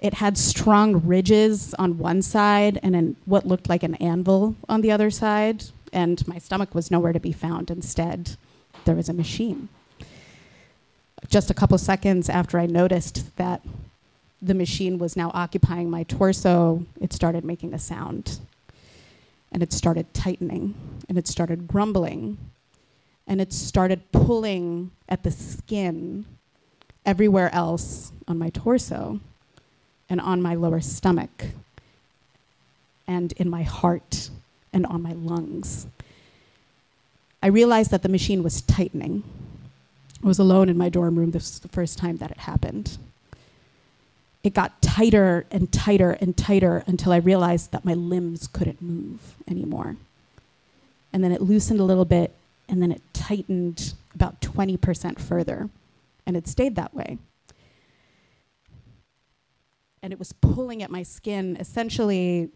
It 0.00 0.14
had 0.14 0.38
strong 0.38 1.06
ridges 1.06 1.74
on 1.74 1.98
one 1.98 2.22
side 2.22 2.80
and 2.82 2.96
an, 2.96 3.16
what 3.26 3.46
looked 3.46 3.68
like 3.68 3.82
an 3.82 3.96
anvil 3.96 4.56
on 4.68 4.80
the 4.80 4.90
other 4.90 5.10
side, 5.10 5.64
and 5.92 6.26
my 6.26 6.38
stomach 6.38 6.74
was 6.74 6.90
nowhere 6.90 7.12
to 7.12 7.20
be 7.20 7.32
found. 7.32 7.70
Instead, 7.70 8.36
there 8.84 8.94
was 8.94 9.08
a 9.08 9.12
machine 9.12 9.68
just 11.30 11.50
a 11.50 11.54
couple 11.54 11.78
seconds 11.78 12.28
after 12.28 12.58
I 12.58 12.66
noticed 12.66 13.36
that 13.36 13.62
the 14.42 14.54
machine 14.54 14.98
was 14.98 15.16
now 15.16 15.30
occupying 15.32 15.90
my 15.90 16.02
torso, 16.04 16.84
it 17.00 17.12
started 17.12 17.44
making 17.44 17.72
a 17.72 17.78
sound. 17.78 18.40
And 19.52 19.62
it 19.62 19.72
started 19.72 20.12
tightening, 20.14 20.74
and 21.08 21.18
it 21.18 21.26
started 21.26 21.68
grumbling, 21.68 22.38
and 23.26 23.40
it 23.40 23.52
started 23.52 24.10
pulling 24.12 24.90
at 25.08 25.22
the 25.22 25.30
skin 25.30 26.24
everywhere 27.04 27.52
else 27.54 28.12
on 28.26 28.38
my 28.38 28.50
torso 28.50 29.20
and 30.10 30.20
on 30.20 30.42
my 30.42 30.54
lower 30.54 30.80
stomach 30.80 31.46
and 33.06 33.32
in 33.32 33.48
my 33.48 33.62
heart 33.62 34.28
and 34.72 34.84
on 34.86 35.00
my 35.00 35.12
lungs. 35.12 35.86
I 37.42 37.46
realized 37.46 37.90
that 37.92 38.02
the 38.02 38.08
machine 38.08 38.42
was 38.42 38.60
tightening. 38.60 39.22
I 40.22 40.26
was 40.26 40.38
alone 40.38 40.68
in 40.68 40.76
my 40.76 40.90
dorm 40.90 41.16
room. 41.16 41.30
This 41.30 41.52
was 41.52 41.60
the 41.60 41.68
first 41.68 41.96
time 41.96 42.18
that 42.18 42.30
it 42.30 42.38
happened. 42.38 42.98
It 44.42 44.52
got 44.52 44.82
tighter 44.82 45.46
and 45.50 45.72
tighter 45.72 46.12
and 46.20 46.36
tighter 46.36 46.82
until 46.86 47.12
I 47.12 47.18
realized 47.18 47.72
that 47.72 47.84
my 47.84 47.94
limbs 47.94 48.46
couldn't 48.46 48.82
move 48.82 49.34
anymore. 49.48 49.96
And 51.12 51.24
then 51.24 51.32
it 51.32 51.40
loosened 51.40 51.80
a 51.80 51.84
little 51.84 52.04
bit, 52.04 52.34
and 52.68 52.82
then 52.82 52.92
it 52.92 53.02
tightened 53.12 53.94
about 54.14 54.40
20% 54.40 55.18
further. 55.18 55.68
And 56.26 56.36
it 56.36 56.46
stayed 56.46 56.76
that 56.76 56.94
way. 56.94 57.18
And 60.02 60.12
it 60.12 60.18
was 60.18 60.32
pulling 60.32 60.82
at 60.82 60.90
my 60.90 61.02
skin, 61.02 61.56
essentially 61.60 62.48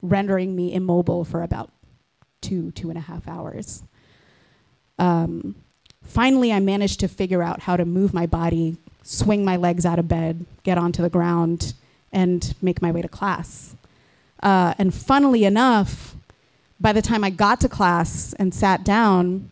rendering 0.00 0.56
me 0.56 0.72
immobile 0.72 1.24
for 1.24 1.42
about 1.42 1.70
two, 2.40 2.70
two 2.72 2.88
and 2.88 2.96
a 2.96 3.02
half 3.02 3.28
hours. 3.28 3.82
Um, 4.98 5.54
Finally, 6.08 6.52
I 6.52 6.58
managed 6.58 7.00
to 7.00 7.08
figure 7.08 7.42
out 7.42 7.60
how 7.60 7.76
to 7.76 7.84
move 7.84 8.14
my 8.14 8.24
body, 8.24 8.78
swing 9.02 9.44
my 9.44 9.56
legs 9.56 9.84
out 9.84 9.98
of 9.98 10.08
bed, 10.08 10.46
get 10.62 10.78
onto 10.78 11.02
the 11.02 11.10
ground, 11.10 11.74
and 12.10 12.54
make 12.62 12.80
my 12.80 12.90
way 12.90 13.02
to 13.02 13.08
class. 13.08 13.76
Uh, 14.42 14.72
and 14.78 14.94
funnily 14.94 15.44
enough, 15.44 16.16
by 16.80 16.94
the 16.94 17.02
time 17.02 17.22
I 17.22 17.28
got 17.28 17.60
to 17.60 17.68
class 17.68 18.32
and 18.38 18.54
sat 18.54 18.84
down, 18.84 19.50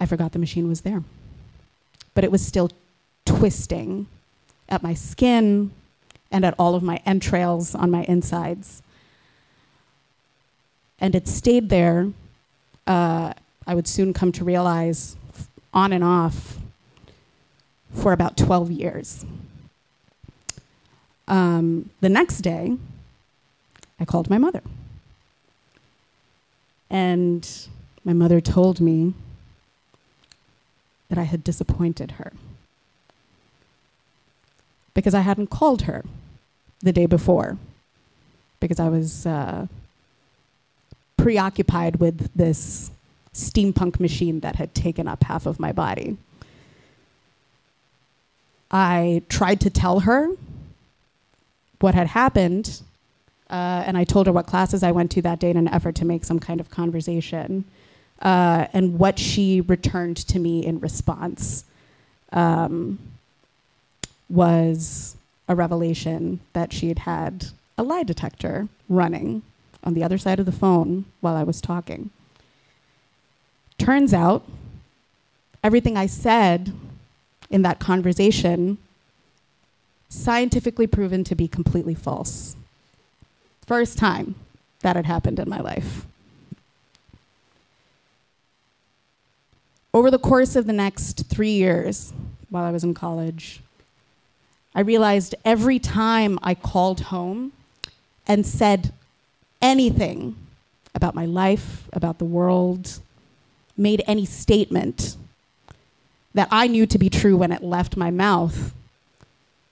I 0.00 0.06
forgot 0.06 0.30
the 0.30 0.38
machine 0.38 0.68
was 0.68 0.82
there. 0.82 1.02
But 2.14 2.22
it 2.22 2.30
was 2.30 2.46
still 2.46 2.70
twisting 3.24 4.06
at 4.68 4.80
my 4.80 4.94
skin 4.94 5.72
and 6.30 6.44
at 6.44 6.54
all 6.58 6.74
of 6.74 6.82
my 6.82 7.00
entrails 7.04 7.74
on 7.74 7.90
my 7.90 8.04
insides. 8.04 8.82
And 11.00 11.14
it 11.14 11.26
stayed 11.26 11.70
there 11.70 12.12
uh, 12.86 13.32
I 13.66 13.74
would 13.74 13.86
soon 13.86 14.12
come 14.12 14.32
to 14.32 14.44
realize 14.44 15.16
on 15.72 15.92
and 15.92 16.02
off 16.02 16.58
for 17.94 18.12
about 18.12 18.36
12 18.36 18.70
years. 18.72 19.24
Um, 21.28 21.90
the 22.00 22.08
next 22.08 22.40
day, 22.40 22.76
I 24.00 24.04
called 24.04 24.28
my 24.28 24.38
mother. 24.38 24.62
And 26.90 27.48
my 28.04 28.12
mother 28.12 28.40
told 28.40 28.80
me 28.80 29.14
that 31.08 31.18
I 31.18 31.24
had 31.24 31.44
disappointed 31.44 32.12
her 32.12 32.32
because 34.94 35.14
I 35.14 35.20
hadn't 35.20 35.48
called 35.50 35.82
her 35.82 36.04
the 36.82 36.92
day 36.92 37.06
before 37.06 37.58
because 38.60 38.78
I 38.78 38.88
was 38.88 39.26
uh, 39.26 39.66
preoccupied 41.16 41.96
with 41.96 42.30
this 42.34 42.90
steampunk 43.34 44.00
machine 44.00 44.40
that 44.40 44.56
had 44.56 44.74
taken 44.74 45.08
up 45.08 45.24
half 45.24 45.46
of 45.46 45.58
my 45.58 45.72
body. 45.72 46.16
I 48.70 49.22
tried 49.28 49.60
to 49.62 49.70
tell 49.70 50.00
her 50.00 50.28
what 51.80 51.94
had 51.94 52.08
happened, 52.08 52.82
uh, 53.48 53.82
and 53.86 53.96
I 53.96 54.04
told 54.04 54.26
her 54.26 54.32
what 54.32 54.46
classes 54.46 54.82
I 54.82 54.92
went 54.92 55.10
to 55.12 55.22
that 55.22 55.40
day 55.40 55.50
in 55.50 55.56
an 55.56 55.68
effort 55.68 55.94
to 55.96 56.04
make 56.04 56.24
some 56.24 56.38
kind 56.38 56.60
of 56.60 56.70
conversation. 56.70 57.64
Uh, 58.20 58.66
and 58.72 58.98
what 58.98 59.18
she 59.18 59.62
returned 59.62 60.16
to 60.18 60.38
me 60.38 60.64
in 60.64 60.78
response 60.78 61.64
um, 62.32 62.98
was 64.28 65.16
a 65.50 65.54
revelation 65.56 66.38
that 66.52 66.72
she 66.72 66.86
had 66.86 67.00
had 67.00 67.46
a 67.76 67.82
lie 67.82 68.04
detector 68.04 68.68
running 68.88 69.42
on 69.82 69.94
the 69.94 70.04
other 70.04 70.16
side 70.16 70.38
of 70.38 70.46
the 70.46 70.52
phone 70.52 71.06
while 71.20 71.34
I 71.34 71.42
was 71.42 71.60
talking. 71.60 72.10
Turns 73.76 74.14
out, 74.14 74.44
everything 75.64 75.96
I 75.96 76.06
said 76.06 76.72
in 77.50 77.62
that 77.62 77.80
conversation 77.80 78.78
scientifically 80.08 80.86
proven 80.86 81.24
to 81.24 81.34
be 81.34 81.48
completely 81.48 81.96
false. 81.96 82.54
First 83.66 83.98
time 83.98 84.36
that 84.82 84.94
had 84.94 85.06
happened 85.06 85.40
in 85.40 85.48
my 85.48 85.58
life. 85.58 86.06
Over 89.92 90.12
the 90.12 90.18
course 90.18 90.54
of 90.54 90.68
the 90.68 90.72
next 90.72 91.26
three 91.26 91.50
years, 91.50 92.12
while 92.50 92.62
I 92.62 92.70
was 92.70 92.84
in 92.84 92.94
college, 92.94 93.60
I 94.74 94.80
realized 94.80 95.34
every 95.44 95.78
time 95.78 96.38
I 96.42 96.54
called 96.54 97.00
home 97.00 97.52
and 98.26 98.46
said 98.46 98.92
anything 99.60 100.36
about 100.94 101.14
my 101.14 101.26
life, 101.26 101.88
about 101.92 102.18
the 102.18 102.24
world, 102.24 103.00
made 103.76 104.02
any 104.06 104.24
statement 104.24 105.16
that 106.34 106.48
I 106.50 106.68
knew 106.68 106.86
to 106.86 106.98
be 106.98 107.10
true 107.10 107.36
when 107.36 107.50
it 107.50 107.62
left 107.62 107.96
my 107.96 108.10
mouth, 108.10 108.72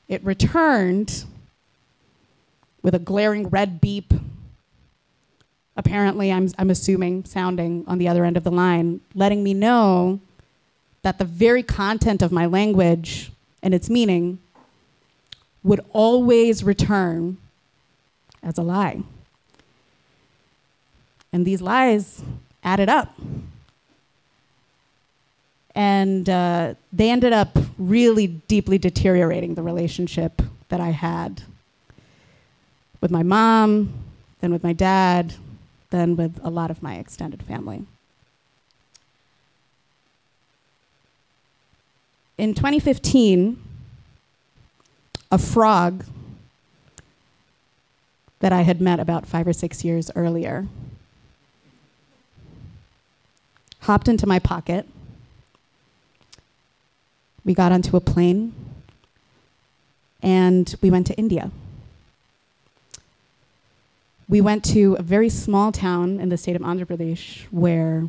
it 0.08 0.24
returned 0.24 1.24
with 2.82 2.94
a 2.94 2.98
glaring 2.98 3.48
red 3.48 3.80
beep. 3.80 4.12
Apparently, 5.76 6.32
I'm, 6.32 6.48
I'm 6.58 6.70
assuming, 6.70 7.24
sounding 7.24 7.84
on 7.86 7.98
the 7.98 8.08
other 8.08 8.24
end 8.24 8.36
of 8.36 8.42
the 8.42 8.50
line, 8.50 9.00
letting 9.14 9.44
me 9.44 9.54
know 9.54 10.18
that 11.02 11.18
the 11.18 11.24
very 11.24 11.62
content 11.62 12.22
of 12.22 12.32
my 12.32 12.46
language 12.46 13.30
and 13.62 13.72
its 13.72 13.88
meaning 13.88 14.38
would 15.62 15.80
always 15.92 16.62
return 16.64 17.36
as 18.42 18.58
a 18.58 18.62
lie. 18.62 19.02
And 21.32 21.46
these 21.46 21.60
lies 21.60 22.22
added 22.62 22.88
up. 22.88 23.14
And 25.74 26.28
uh, 26.28 26.74
they 26.92 27.10
ended 27.10 27.32
up 27.32 27.56
really 27.78 28.26
deeply 28.26 28.78
deteriorating 28.78 29.54
the 29.54 29.62
relationship 29.62 30.42
that 30.68 30.80
I 30.80 30.90
had 30.90 31.42
with 33.00 33.10
my 33.10 33.22
mom, 33.22 33.92
then 34.40 34.52
with 34.52 34.64
my 34.64 34.72
dad, 34.72 35.34
then 35.90 36.16
with 36.16 36.40
a 36.42 36.50
lot 36.50 36.70
of 36.70 36.82
my 36.82 36.96
extended 36.96 37.42
family. 37.42 37.84
In 42.36 42.54
2015, 42.54 43.62
a 45.30 45.38
frog 45.38 46.04
that 48.40 48.52
I 48.52 48.62
had 48.62 48.80
met 48.80 49.00
about 49.00 49.26
five 49.26 49.46
or 49.46 49.52
six 49.52 49.84
years 49.84 50.10
earlier 50.14 50.66
hopped 53.80 54.08
into 54.08 54.26
my 54.26 54.38
pocket. 54.38 54.86
We 57.44 57.54
got 57.54 57.72
onto 57.72 57.96
a 57.96 58.00
plane 58.00 58.54
and 60.22 60.74
we 60.82 60.90
went 60.90 61.06
to 61.06 61.14
India. 61.14 61.50
We 64.28 64.40
went 64.42 64.64
to 64.66 64.94
a 64.98 65.02
very 65.02 65.30
small 65.30 65.72
town 65.72 66.20
in 66.20 66.28
the 66.28 66.36
state 66.36 66.54
of 66.54 66.62
Andhra 66.62 66.84
Pradesh 66.84 67.44
where 67.50 68.08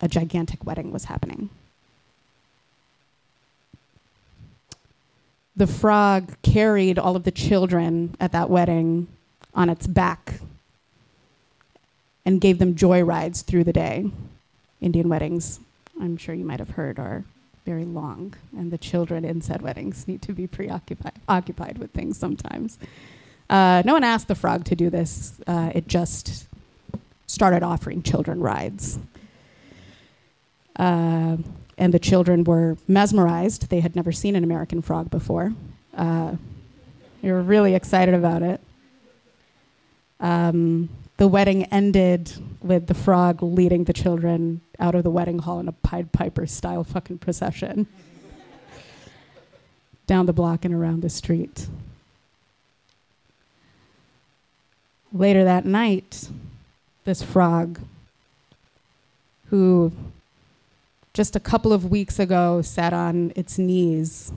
a 0.00 0.08
gigantic 0.08 0.64
wedding 0.64 0.92
was 0.92 1.04
happening. 1.04 1.50
The 5.58 5.66
frog 5.66 6.40
carried 6.42 7.00
all 7.00 7.16
of 7.16 7.24
the 7.24 7.32
children 7.32 8.14
at 8.20 8.30
that 8.30 8.48
wedding 8.48 9.08
on 9.54 9.68
its 9.68 9.88
back 9.88 10.34
and 12.24 12.40
gave 12.40 12.60
them 12.60 12.76
joy 12.76 13.02
rides 13.02 13.42
through 13.42 13.64
the 13.64 13.72
day. 13.72 14.08
Indian 14.80 15.08
weddings, 15.08 15.58
I'm 16.00 16.16
sure 16.16 16.32
you 16.32 16.44
might 16.44 16.60
have 16.60 16.70
heard, 16.70 17.00
are 17.00 17.24
very 17.66 17.84
long, 17.84 18.34
and 18.56 18.70
the 18.70 18.78
children 18.78 19.24
in 19.24 19.42
said 19.42 19.60
weddings 19.60 20.06
need 20.06 20.22
to 20.22 20.32
be 20.32 20.46
preoccupied 20.46 21.14
occupied 21.28 21.78
with 21.78 21.90
things 21.90 22.16
sometimes. 22.16 22.78
Uh, 23.50 23.82
no 23.84 23.94
one 23.94 24.04
asked 24.04 24.28
the 24.28 24.36
frog 24.36 24.64
to 24.66 24.76
do 24.76 24.90
this, 24.90 25.40
uh, 25.48 25.72
it 25.74 25.88
just 25.88 26.46
started 27.26 27.64
offering 27.64 28.00
children 28.04 28.38
rides. 28.38 29.00
Uh, 30.76 31.38
and 31.78 31.94
the 31.94 31.98
children 31.98 32.44
were 32.44 32.76
mesmerized. 32.88 33.70
They 33.70 33.80
had 33.80 33.96
never 33.96 34.12
seen 34.12 34.34
an 34.36 34.44
American 34.44 34.82
frog 34.82 35.10
before. 35.10 35.54
Uh, 35.96 36.34
they 37.22 37.30
were 37.30 37.42
really 37.42 37.74
excited 37.74 38.14
about 38.14 38.42
it. 38.42 38.60
Um, 40.20 40.88
the 41.16 41.28
wedding 41.28 41.64
ended 41.66 42.32
with 42.60 42.88
the 42.88 42.94
frog 42.94 43.42
leading 43.42 43.84
the 43.84 43.92
children 43.92 44.60
out 44.78 44.94
of 44.94 45.04
the 45.04 45.10
wedding 45.10 45.38
hall 45.38 45.60
in 45.60 45.68
a 45.68 45.72
Pied 45.72 46.12
Piper 46.12 46.46
style 46.46 46.84
fucking 46.84 47.18
procession 47.18 47.86
down 50.06 50.26
the 50.26 50.32
block 50.32 50.64
and 50.64 50.74
around 50.74 51.02
the 51.02 51.10
street. 51.10 51.68
Later 55.12 55.44
that 55.44 55.64
night, 55.64 56.28
this 57.04 57.22
frog, 57.22 57.80
who 59.46 59.92
just 61.18 61.34
a 61.34 61.40
couple 61.40 61.72
of 61.72 61.90
weeks 61.90 62.20
ago 62.20 62.62
sat 62.62 62.92
on 62.92 63.32
its 63.34 63.58
knees 63.58 64.30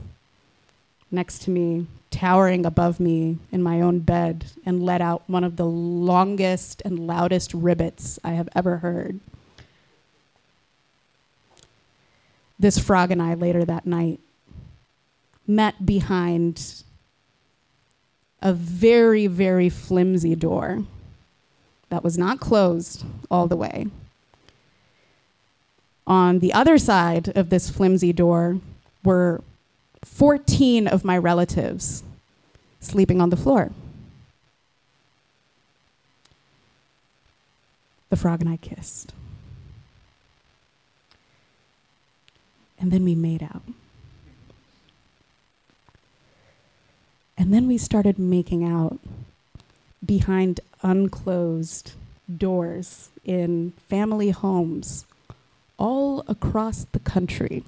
next 1.12 1.42
to 1.42 1.48
me, 1.48 1.86
towering 2.10 2.66
above 2.66 2.98
me 2.98 3.38
in 3.52 3.62
my 3.62 3.80
own 3.80 4.00
bed, 4.00 4.46
and 4.66 4.82
let 4.82 5.00
out 5.00 5.22
one 5.28 5.44
of 5.44 5.54
the 5.54 5.64
longest 5.64 6.82
and 6.84 7.06
loudest 7.06 7.52
ribbits 7.52 8.18
I 8.24 8.32
have 8.32 8.48
ever 8.56 8.78
heard. 8.78 9.20
This 12.58 12.80
frog 12.80 13.12
and 13.12 13.22
I 13.22 13.34
later 13.34 13.64
that 13.64 13.86
night 13.86 14.18
met 15.46 15.86
behind 15.86 16.82
a 18.40 18.52
very, 18.52 19.28
very 19.28 19.68
flimsy 19.68 20.34
door 20.34 20.82
that 21.90 22.02
was 22.02 22.18
not 22.18 22.40
closed 22.40 23.04
all 23.30 23.46
the 23.46 23.54
way. 23.54 23.86
On 26.06 26.40
the 26.40 26.52
other 26.52 26.78
side 26.78 27.28
of 27.36 27.50
this 27.50 27.70
flimsy 27.70 28.12
door 28.12 28.58
were 29.04 29.42
14 30.04 30.88
of 30.88 31.04
my 31.04 31.16
relatives 31.16 32.02
sleeping 32.80 33.20
on 33.20 33.30
the 33.30 33.36
floor. 33.36 33.70
The 38.10 38.16
frog 38.16 38.40
and 38.40 38.50
I 38.50 38.56
kissed. 38.56 39.12
And 42.78 42.90
then 42.90 43.04
we 43.04 43.14
made 43.14 43.42
out. 43.42 43.62
And 47.38 47.54
then 47.54 47.68
we 47.68 47.78
started 47.78 48.18
making 48.18 48.64
out 48.64 48.98
behind 50.04 50.60
unclosed 50.82 51.92
doors 52.36 53.10
in 53.24 53.72
family 53.88 54.30
homes 54.30 55.06
all 55.82 56.22
across 56.28 56.86
the 56.92 57.00
country 57.00 57.64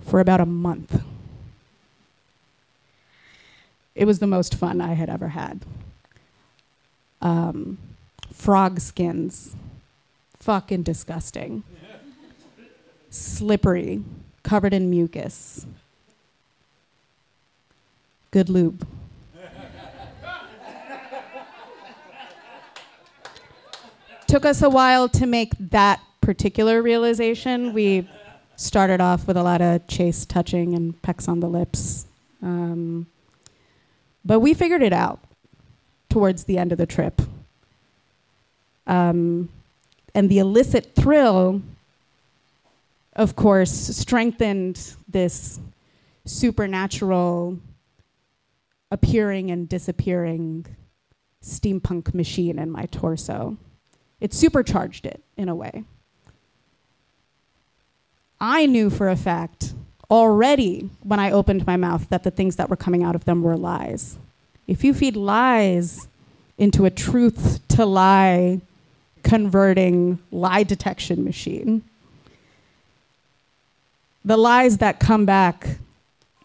for 0.00 0.20
about 0.20 0.40
a 0.40 0.46
month. 0.46 1.02
It 3.94 4.06
was 4.06 4.20
the 4.20 4.26
most 4.26 4.54
fun 4.54 4.80
I 4.80 4.94
had 4.94 5.10
ever 5.10 5.28
had. 5.28 5.66
Um, 7.20 7.76
frog 8.32 8.80
skins, 8.80 9.54
fucking 10.40 10.82
disgusting. 10.82 11.62
Slippery, 13.10 14.02
covered 14.42 14.72
in 14.72 14.88
mucus. 14.88 15.66
Good 18.30 18.48
lube. 18.48 18.86
Took 24.32 24.46
us 24.46 24.62
a 24.62 24.70
while 24.70 25.10
to 25.10 25.26
make 25.26 25.52
that 25.58 26.00
particular 26.22 26.80
realization. 26.80 27.74
We 27.74 28.08
started 28.56 28.98
off 28.98 29.26
with 29.26 29.36
a 29.36 29.42
lot 29.42 29.60
of 29.60 29.86
chase 29.88 30.24
touching 30.24 30.74
and 30.74 31.02
pecks 31.02 31.28
on 31.28 31.40
the 31.40 31.48
lips. 31.50 32.06
Um, 32.40 33.08
but 34.24 34.40
we 34.40 34.54
figured 34.54 34.80
it 34.80 34.94
out 34.94 35.20
towards 36.08 36.44
the 36.44 36.56
end 36.56 36.72
of 36.72 36.78
the 36.78 36.86
trip. 36.86 37.20
Um, 38.86 39.50
and 40.14 40.30
the 40.30 40.38
illicit 40.38 40.94
thrill 40.94 41.60
of 43.14 43.36
course, 43.36 43.70
strengthened 43.70 44.94
this 45.06 45.60
supernatural 46.24 47.58
appearing 48.90 49.50
and 49.50 49.68
disappearing 49.68 50.64
steampunk 51.44 52.14
machine 52.14 52.58
in 52.58 52.70
my 52.70 52.86
torso. 52.86 53.58
It 54.22 54.32
supercharged 54.32 55.04
it 55.04 55.20
in 55.36 55.48
a 55.48 55.54
way. 55.54 55.82
I 58.40 58.66
knew 58.66 58.88
for 58.88 59.08
a 59.08 59.16
fact 59.16 59.74
already 60.08 60.88
when 61.02 61.18
I 61.18 61.32
opened 61.32 61.66
my 61.66 61.76
mouth 61.76 62.08
that 62.10 62.22
the 62.22 62.30
things 62.30 62.54
that 62.54 62.70
were 62.70 62.76
coming 62.76 63.02
out 63.02 63.16
of 63.16 63.24
them 63.24 63.42
were 63.42 63.56
lies. 63.56 64.18
If 64.68 64.84
you 64.84 64.94
feed 64.94 65.16
lies 65.16 66.06
into 66.56 66.84
a 66.84 66.90
truth 66.90 67.66
to 67.70 67.84
lie 67.84 68.60
converting 69.24 70.20
lie 70.30 70.62
detection 70.62 71.24
machine, 71.24 71.82
the 74.24 74.36
lies 74.36 74.78
that 74.78 75.00
come 75.00 75.26
back 75.26 75.78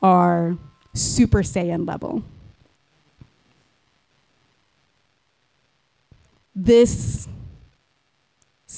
are 0.02 0.58
Super 0.96 1.44
Saiyan 1.44 1.88
level. 1.88 2.24
This 6.56 7.28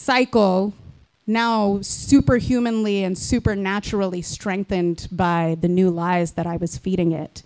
cycle, 0.10 0.74
now 1.28 1.78
superhumanly 1.84 3.04
and 3.04 3.15
supernaturally 3.15 4.24
strengthened 4.24 5.08
by 5.12 5.56
the 5.62 5.67
new 5.67 5.91
lies 5.91 6.32
that 6.32 6.48
I 6.48 6.58
was 6.58 6.80
feeding 6.80 7.12
it, 7.12 7.43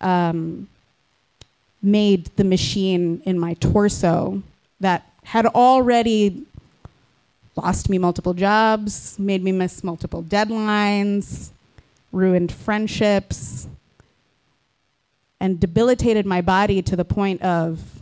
um, 0.00 0.68
made 1.82 2.26
the 2.36 2.44
machine 2.44 3.20
in 3.24 3.40
my 3.40 3.54
torso 3.54 4.40
that 4.78 5.10
had 5.24 5.46
already 5.46 6.46
lost 7.56 7.90
me 7.90 7.98
multiple 7.98 8.34
jobs, 8.34 9.18
made 9.18 9.42
me 9.42 9.50
miss 9.50 9.82
multiple 9.82 10.22
deadlines, 10.22 11.50
ruined 12.12 12.52
friendships, 12.52 13.66
and 15.40 15.58
debilitated 15.58 16.24
my 16.24 16.40
body 16.40 16.82
to 16.82 16.94
the 16.94 17.04
point 17.04 17.42
of 17.42 17.97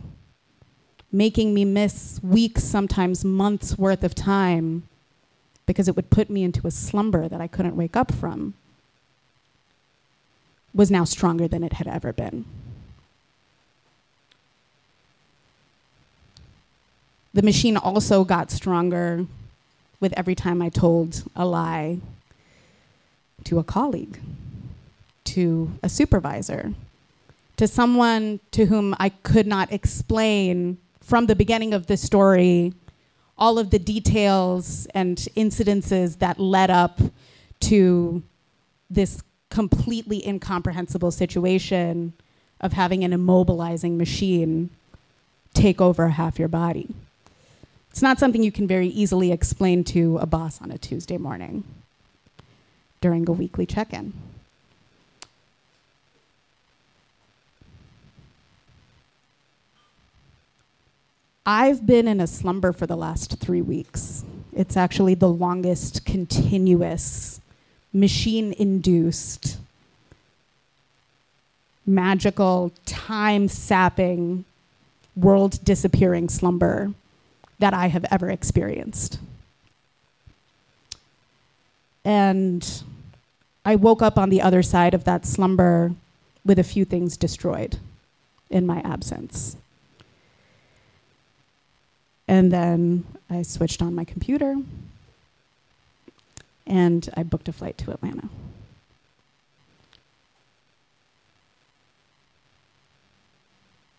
making 1.11 1.53
me 1.53 1.65
miss 1.65 2.19
weeks, 2.21 2.63
sometimes 2.63 3.23
months 3.23 3.77
worth 3.77 4.03
of 4.03 4.13
time 4.13 4.83
because 5.65 5.87
it 5.87 5.95
would 5.95 6.09
put 6.09 6.29
me 6.29 6.43
into 6.43 6.65
a 6.65 6.71
slumber 6.71 7.27
that 7.27 7.41
I 7.41 7.47
couldn't 7.47 7.75
wake 7.75 7.95
up 7.95 8.13
from, 8.13 8.53
was 10.73 10.89
now 10.89 11.03
stronger 11.03 11.47
than 11.47 11.63
it 11.63 11.73
had 11.73 11.87
ever 11.87 12.13
been. 12.13 12.45
The 17.33 17.43
machine 17.43 17.77
also 17.77 18.23
got 18.23 18.49
stronger 18.49 19.25
with 19.99 20.13
every 20.17 20.35
time 20.35 20.61
I 20.61 20.69
told 20.69 21.23
a 21.35 21.45
lie 21.45 21.99
to 23.43 23.59
a 23.59 23.63
colleague, 23.63 24.19
to 25.25 25.71
a 25.83 25.89
supervisor, 25.89 26.73
to 27.57 27.67
someone 27.67 28.39
to 28.51 28.65
whom 28.65 28.95
I 28.99 29.09
could 29.09 29.47
not 29.47 29.71
explain 29.71 30.77
from 31.07 31.27
the 31.27 31.35
beginning 31.35 31.73
of 31.73 31.87
the 31.87 31.95
story 31.95 32.73
all 33.37 33.57
of 33.57 33.69
the 33.69 33.79
details 33.79 34.87
and 34.93 35.17
incidences 35.37 36.19
that 36.19 36.37
led 36.37 36.69
up 36.69 36.99
to 37.61 38.21
this 38.89 39.21
completely 39.49 40.27
incomprehensible 40.27 41.11
situation 41.11 42.11
of 42.59 42.73
having 42.73 43.05
an 43.05 43.11
immobilizing 43.11 43.95
machine 43.95 44.69
take 45.53 45.79
over 45.79 46.09
half 46.09 46.37
your 46.37 46.49
body. 46.49 46.93
It's 47.89 48.01
not 48.01 48.19
something 48.19 48.43
you 48.43 48.51
can 48.51 48.67
very 48.67 48.87
easily 48.87 49.31
explain 49.31 49.85
to 49.85 50.17
a 50.17 50.25
boss 50.25 50.61
on 50.61 50.71
a 50.71 50.77
Tuesday 50.77 51.17
morning 51.17 51.63
during 52.99 53.29
a 53.29 53.31
weekly 53.31 53.65
check 53.65 53.93
in. 53.93 54.13
I've 61.49 61.85
been 61.85 62.09
in 62.09 62.19
a 62.19 62.27
slumber 62.27 62.73
for 62.73 62.85
the 62.85 62.97
last 62.97 63.39
three 63.39 63.61
weeks. 63.61 64.25
It's 64.51 64.75
actually 64.75 65.13
the 65.13 65.29
longest 65.29 66.03
continuous, 66.03 67.39
machine 67.93 68.51
induced, 68.51 69.57
magical, 71.85 72.73
time 72.85 73.47
sapping, 73.47 74.43
world 75.15 75.63
disappearing 75.63 76.27
slumber 76.27 76.93
that 77.59 77.73
I 77.73 77.87
have 77.87 78.03
ever 78.11 78.29
experienced. 78.29 79.17
And 82.03 82.83
I 83.63 83.77
woke 83.77 84.01
up 84.01 84.17
on 84.17 84.29
the 84.29 84.41
other 84.41 84.61
side 84.61 84.93
of 84.93 85.05
that 85.05 85.25
slumber 85.25 85.93
with 86.43 86.59
a 86.59 86.63
few 86.63 86.83
things 86.83 87.15
destroyed 87.15 87.79
in 88.49 88.65
my 88.65 88.81
absence. 88.81 89.55
And 92.27 92.51
then 92.51 93.05
I 93.29 93.41
switched 93.41 93.81
on 93.81 93.95
my 93.95 94.03
computer 94.03 94.55
and 96.65 97.09
I 97.15 97.23
booked 97.23 97.47
a 97.47 97.53
flight 97.53 97.77
to 97.79 97.91
Atlanta. 97.91 98.29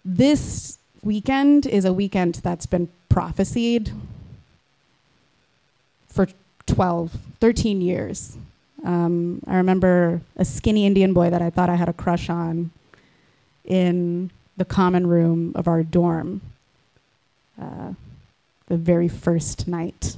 This 0.05 0.79
weekend 1.03 1.67
is 1.67 1.85
a 1.85 1.93
weekend 1.93 2.37
that's 2.37 2.67
been 2.67 2.88
prophesied 3.09 3.91
for 6.09 6.29
12, 6.67 7.17
13 7.41 7.81
years. 7.81 8.37
Um, 8.85 9.43
I 9.47 9.57
remember 9.57 10.21
a 10.37 10.45
skinny 10.45 10.87
Indian 10.87 11.12
boy 11.12 11.31
that 11.31 11.43
I 11.43 11.51
thought 11.51 11.69
I 11.69 11.75
had 11.75 11.88
a 11.88 11.93
crush 11.93 12.31
on 12.31 12.71
in 13.64 14.31
the 14.57 14.64
common 14.64 15.07
room 15.07 15.53
of 15.55 15.69
our 15.69 15.83
dorm. 15.83 16.41
Uh, 17.61 17.93
the 18.68 18.76
very 18.76 19.09
first 19.09 19.66
night 19.66 20.16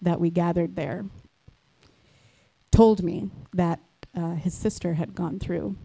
that 0.00 0.20
we 0.20 0.30
gathered 0.30 0.76
there, 0.76 1.04
told 2.70 3.02
me 3.02 3.30
that 3.52 3.80
uh, 4.16 4.34
his 4.34 4.54
sister 4.54 4.94
had 4.94 5.14
gone 5.14 5.38
through 5.38 5.76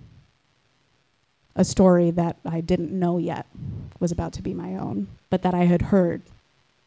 a 1.56 1.65
story 1.65 2.10
that 2.12 2.38
I 2.45 2.62
didn't 2.62 2.91
know 2.91 3.17
yet 3.17 3.45
was 3.99 4.12
about 4.12 4.32
to 4.34 4.41
be 4.41 4.54
my 4.54 4.75
own, 4.75 5.08
but 5.30 5.41
that 5.41 5.54
I 5.54 5.65
had 5.65 5.84
heard 5.84 6.21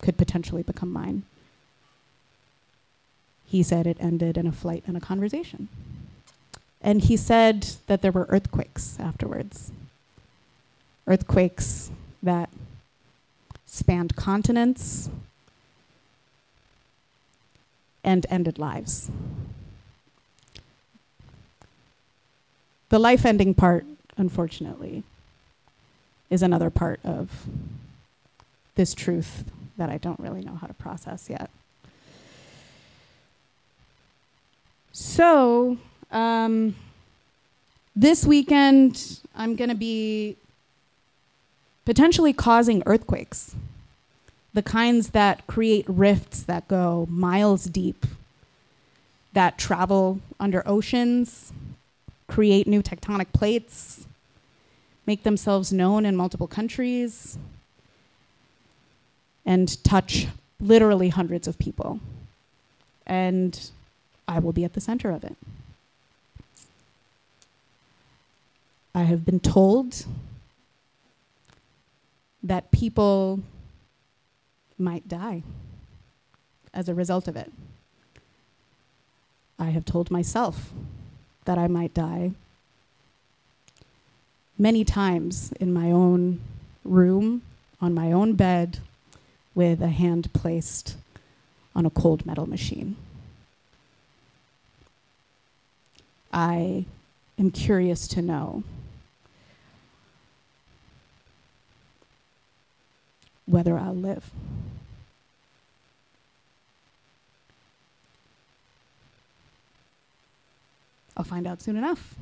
could 0.00 0.16
potentially 0.16 0.62
become 0.62 0.90
mine. 0.90 1.24
He 3.44 3.62
said 3.62 3.86
it 3.86 3.98
ended 4.00 4.38
in 4.38 4.46
a 4.46 4.52
flight 4.52 4.82
and 4.86 4.96
a 4.96 5.00
conversation. 5.00 5.68
And 6.80 7.02
he 7.02 7.18
said 7.18 7.68
that 7.86 8.00
there 8.00 8.10
were 8.10 8.26
earthquakes 8.30 8.96
afterwards. 8.98 9.70
Earthquakes 11.06 11.90
that 12.22 12.48
spanned 13.74 14.14
continents, 14.16 15.08
and 18.04 18.26
ended 18.28 18.58
lives. 18.58 19.10
The 22.90 22.98
life 22.98 23.24
ending 23.24 23.54
part, 23.54 23.86
unfortunately, 24.18 25.04
is 26.28 26.42
another 26.42 26.68
part 26.68 27.00
of 27.02 27.46
this 28.74 28.92
truth 28.92 29.44
that 29.78 29.88
I 29.88 29.96
don't 29.96 30.20
really 30.20 30.42
know 30.42 30.56
how 30.56 30.66
to 30.66 30.74
process 30.74 31.30
yet. 31.30 31.48
So, 34.92 35.78
um, 36.10 36.76
this 37.96 38.26
weekend, 38.26 39.20
I'm 39.34 39.56
going 39.56 39.70
to 39.70 39.74
be 39.74 40.36
potentially 41.84 42.32
causing 42.32 42.82
earthquakes, 42.86 43.54
the 44.54 44.62
kinds 44.62 45.10
that 45.10 45.46
create 45.46 45.84
rifts 45.88 46.42
that 46.42 46.68
go 46.68 47.06
miles 47.10 47.64
deep, 47.64 48.06
that 49.32 49.58
travel 49.58 50.20
under 50.38 50.62
oceans, 50.66 51.52
create 52.26 52.66
new 52.66 52.82
tectonic 52.82 53.32
plates, 53.32 54.06
make 55.06 55.22
themselves 55.22 55.72
known 55.72 56.04
in 56.04 56.14
multiple 56.14 56.46
countries, 56.46 57.38
and 59.44 59.82
touch 59.82 60.28
literally 60.60 61.08
hundreds 61.08 61.48
of 61.48 61.58
people. 61.58 61.98
And 63.06 63.70
I 64.28 64.38
will 64.38 64.52
be 64.52 64.64
at 64.64 64.74
the 64.74 64.80
center 64.80 65.10
of 65.10 65.24
it. 65.24 65.36
I 68.94 69.02
have 69.04 69.24
been 69.24 69.40
told 69.40 70.04
that 72.42 72.70
people 72.70 73.40
might 74.78 75.08
die 75.08 75.42
as 76.74 76.88
a 76.88 76.94
result 76.94 77.28
of 77.28 77.36
it. 77.36 77.52
I 79.58 79.66
have 79.66 79.84
told 79.84 80.10
myself 80.10 80.72
that 81.44 81.58
I 81.58 81.68
might 81.68 81.94
die 81.94 82.32
many 84.58 84.84
times 84.84 85.52
in 85.60 85.72
my 85.72 85.90
own 85.90 86.40
room, 86.84 87.42
on 87.80 87.94
my 87.94 88.12
own 88.12 88.34
bed, 88.34 88.78
with 89.54 89.82
a 89.82 89.88
hand 89.88 90.32
placed 90.32 90.96
on 91.74 91.86
a 91.86 91.90
cold 91.90 92.24
metal 92.26 92.48
machine. 92.48 92.96
I 96.32 96.86
am 97.38 97.50
curious 97.50 98.08
to 98.08 98.22
know 98.22 98.62
whether 103.52 103.76
I'll 103.76 103.94
live. 103.94 104.30
I'll 111.14 111.24
find 111.24 111.46
out 111.46 111.60
soon 111.60 111.76
enough. 111.76 112.14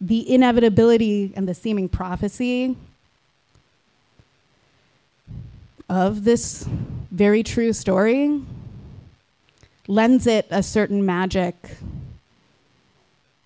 The 0.00 0.32
inevitability 0.34 1.34
and 1.36 1.46
the 1.46 1.54
seeming 1.54 1.90
prophecy 1.90 2.76
of 5.88 6.24
this 6.24 6.66
very 7.10 7.42
true 7.42 7.74
story 7.74 8.42
lends 9.86 10.26
it 10.26 10.46
a 10.50 10.62
certain 10.62 11.04
magic 11.04 11.54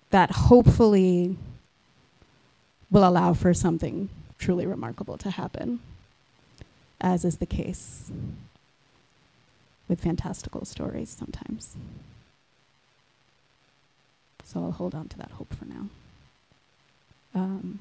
that 0.09 0.31
hopefully 0.31 1.35
will 2.89 3.07
allow 3.07 3.33
for 3.33 3.53
something 3.53 4.09
truly 4.41 4.65
remarkable 4.65 5.17
to 5.19 5.29
happen, 5.29 5.79
as 6.99 7.23
is 7.23 7.37
the 7.37 7.45
case 7.45 8.11
with 9.87 10.01
fantastical 10.01 10.65
stories 10.65 11.09
sometimes. 11.09 11.75
So 14.43 14.63
I'll 14.63 14.71
hold 14.71 14.95
on 14.95 15.07
to 15.09 15.17
that 15.19 15.31
hope 15.31 15.53
for 15.53 15.65
now. 15.65 15.87
Um, 17.33 17.79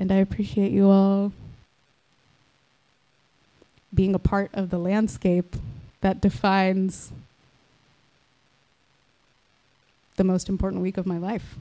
and 0.00 0.10
I 0.10 0.16
appreciate 0.16 0.72
you 0.72 0.88
all 0.88 1.32
being 3.94 4.14
a 4.14 4.18
part 4.18 4.50
of 4.54 4.70
the 4.70 4.78
landscape 4.78 5.54
that 6.00 6.20
defines 6.20 7.12
the 10.16 10.24
most 10.24 10.48
important 10.48 10.82
week 10.82 10.96
of 10.96 11.06
my 11.06 11.18
life. 11.18 11.56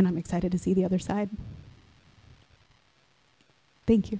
And 0.00 0.08
I'm 0.08 0.16
excited 0.16 0.50
to 0.52 0.56
see 0.56 0.72
the 0.72 0.82
other 0.82 0.98
side. 0.98 1.28
Thank 3.86 4.10
you. 4.10 4.18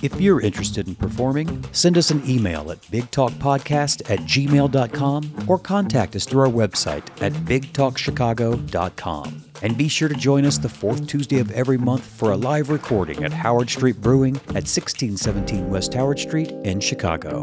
If 0.00 0.20
you're 0.20 0.40
interested 0.40 0.86
in 0.86 0.94
performing, 0.94 1.64
send 1.72 1.98
us 1.98 2.12
an 2.12 2.22
email 2.28 2.70
at 2.70 2.80
bigtalkpodcast 2.82 4.08
at 4.08 4.20
gmail.com 4.20 5.46
or 5.48 5.58
contact 5.58 6.14
us 6.14 6.24
through 6.24 6.42
our 6.42 6.46
website 6.46 7.02
at 7.20 7.32
bigtalkchicago.com. 7.32 9.44
And 9.60 9.76
be 9.76 9.88
sure 9.88 10.08
to 10.08 10.14
join 10.14 10.44
us 10.44 10.58
the 10.58 10.68
fourth 10.68 11.08
Tuesday 11.08 11.40
of 11.40 11.50
every 11.50 11.78
month 11.78 12.04
for 12.04 12.30
a 12.30 12.36
live 12.36 12.70
recording 12.70 13.24
at 13.24 13.32
Howard 13.32 13.70
Street 13.70 14.00
Brewing 14.00 14.36
at 14.36 14.68
1617 14.68 15.68
West 15.68 15.94
Howard 15.94 16.20
Street 16.20 16.52
in 16.62 16.78
Chicago. 16.78 17.42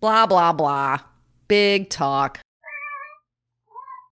Blah, 0.00 0.26
blah, 0.26 0.52
blah. 0.52 0.96
Big 1.46 1.90
talk. 1.90 2.41